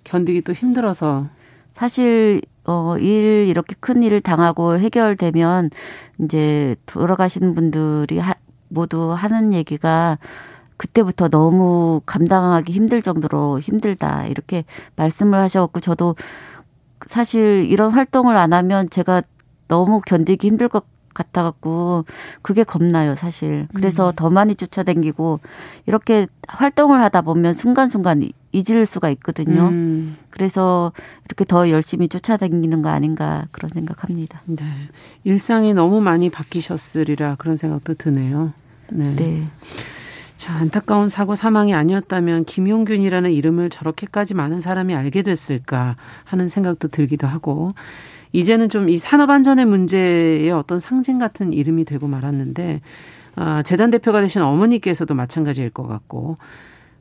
[0.05, 1.28] 견디기 또 힘들어서
[1.74, 5.70] 사실 어, 일, 이렇게 큰 일을 당하고 해결되면
[6.20, 8.34] 이제 돌아가시는 분들이 하,
[8.68, 10.18] 모두 하는 얘기가
[10.76, 14.26] 그때부터 너무 감당하기 힘들 정도로 힘들다.
[14.26, 14.64] 이렇게
[14.96, 16.16] 말씀을 하셔갖고 저도
[17.08, 19.22] 사실 이런 활동을 안 하면 제가
[19.68, 20.84] 너무 견디기 힘들 것
[21.14, 22.04] 같아 갖고
[22.42, 23.68] 그게 겁나요 사실.
[23.74, 24.12] 그래서 음.
[24.16, 25.40] 더 많이 쫓아다니고
[25.86, 29.68] 이렇게 활동을 하다 보면 순간순간 잊을 수가 있거든요.
[29.68, 30.16] 음.
[30.30, 30.92] 그래서
[31.24, 34.42] 이렇게 더 열심히 쫓아다니는 거 아닌가 그런 생각합니다.
[34.46, 34.64] 네.
[35.24, 38.52] 일상이 너무 많이 바뀌셨으리라 그런 생각도 드네요.
[38.90, 39.14] 네.
[39.16, 39.48] 네.
[40.42, 45.94] 자, 안타까운 사고 사망이 아니었다면 김용균이라는 이름을 저렇게까지 많은 사람이 알게 됐을까
[46.24, 47.70] 하는 생각도 들기도 하고
[48.33, 52.80] 이제는 좀 이 산업 안전의 문제의 어떤 상징 같은 이름이 되고 말았는데
[53.37, 56.37] 아, 재단 대표가 되신 어머니께서도 마찬가지일 것 같고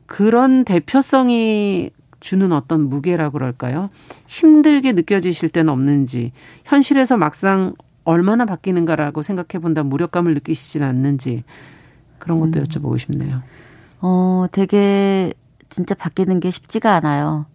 [0.06, 3.90] 그런 대표성이 주는 어떤 무게라고 그럴까요?
[4.26, 6.32] 힘들게 느껴지실 때는 없는지
[6.64, 7.74] 현실에서 막상
[8.04, 11.44] 얼마나 바뀌는가라고 생각해 본다 무력감을 느끼시지는 않는지
[12.18, 12.64] 그런 것도 음.
[12.64, 13.42] 여쭤보고 싶네요.
[14.00, 15.32] 어, 되게
[15.68, 17.46] 진짜 바뀌는 게 쉽지가 않아요.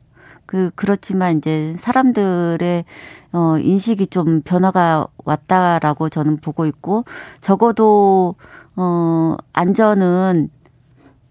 [0.48, 2.86] 그 그렇지만 이제 사람들의
[3.34, 7.04] 어 인식이 좀 변화가 왔다라고 저는 보고 있고
[7.42, 8.36] 적어도
[8.78, 10.50] 어 안전은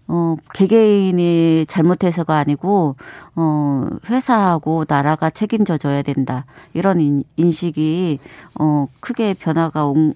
[0.07, 2.95] 어 개개인이 잘못해서가 아니고
[3.35, 6.45] 어 회사하고 나라가 책임져 줘야 된다.
[6.73, 8.19] 이런 인, 인식이
[8.59, 10.13] 어 크게 변화가 오,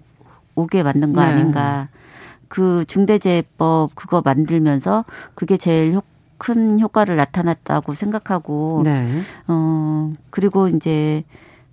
[0.56, 1.28] 오게 만든 거 네.
[1.28, 1.90] 아닌가.
[2.48, 6.02] 그 중대재해법 그거 만들면서 그게 제일 효,
[6.42, 9.08] 큰 효과를 나타났다고 생각하고 네.
[9.48, 11.24] 어 그리고 이제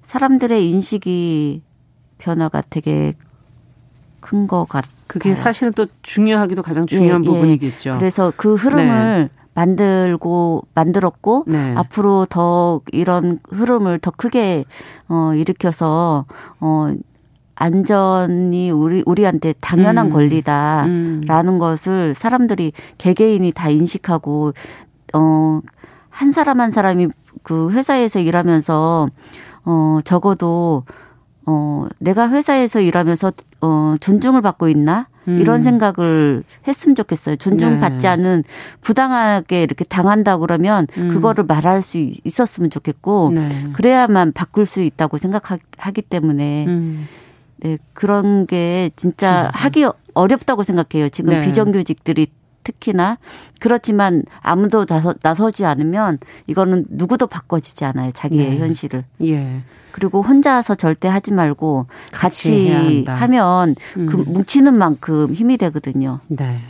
[0.05, 1.63] 사람들의 인식이
[2.19, 3.15] 변화가 되게
[4.21, 4.93] 큰 것 같아요.
[5.07, 7.33] 그게 사실은 또 중요하기도 가장 중요한 예, 예.
[7.33, 7.97] 부분이겠죠.
[7.99, 9.39] 그래서 그 흐름을 네.
[9.55, 11.75] 만들고 만들었고 네.
[11.75, 14.67] 앞으로 더 이런 흐름을 더 크게
[15.09, 16.27] 어 일으켜서
[16.61, 16.95] 어
[17.59, 20.13] 안전이 우리 우리한테 당연한 음.
[20.13, 21.59] 권리다라는 음.
[21.59, 24.53] 것을 사람들이 개개인이 다 인식하고
[25.13, 27.09] 어한 사람 한 사람이
[27.43, 29.09] 그 회사에서 일하면서
[29.65, 30.85] 어 적어도
[31.47, 35.09] 어 내가 회사에서 일하면서 어 존중을 받고 있나?
[35.27, 35.41] 음.
[35.41, 37.37] 이런 생각을 했으면 좋겠어요.
[37.37, 38.09] 존중받지 네.
[38.09, 38.45] 않은
[38.83, 41.09] 부당하게 이렇게 당한다 그러면 음.
[41.09, 43.67] 그거를 말할 수 있었으면 좋겠고 네.
[43.73, 47.07] 그래야만 바꿀 수 있다고 생각하기 때문에 음.
[47.59, 51.09] 네, 그런 게 진짜 하기 어렵다고 생각해요.
[51.09, 51.41] 지금 네.
[51.43, 52.29] 비정규직들이
[52.65, 53.19] 특히나
[53.61, 58.11] 그렇지만 아무도 나서, 나서 지 않으면 이거는 누구도 바꿔주지 않아요.
[58.13, 58.59] 자기의 네.
[58.59, 59.05] 현실을.
[59.23, 59.63] 예.
[59.93, 64.07] 그리고 혼자서 절대 하지 말고 같이, 같이 하면 그 음.
[64.07, 66.21] 그 뭉치는 만큼 힘이 되거든요.
[66.29, 66.61] 네.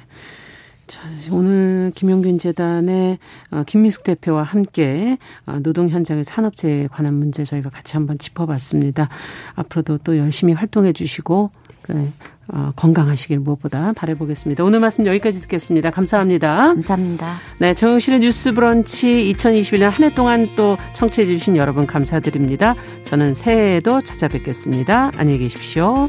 [0.89, 1.01] 자,
[1.33, 3.19] 오늘 김용균 재단의
[3.51, 9.09] 어, 김미숙 대표와 함께 어, 노동 현장의 산업재해에 관한 문제 저희가 같이 한번 짚어봤습니다.
[9.55, 11.51] 앞으로도 또 열심히 활동해 주시고
[11.89, 12.11] 네,
[12.49, 14.65] 어, 건강하시길 무엇보다 바라보겠습니다.
[14.65, 15.91] 오늘 말씀 여기까지 듣겠습니다.
[15.91, 16.57] 감사합니다.
[16.75, 17.37] 감사합니다.
[17.59, 22.75] 네, 정영실의 뉴스 브런치 2021년 한 해 동안 또 청취해 주신 여러분 감사드립니다.
[23.05, 25.13] 저는 새해에도 찾아뵙겠습니다.
[25.17, 26.09] 안녕히 계십시오.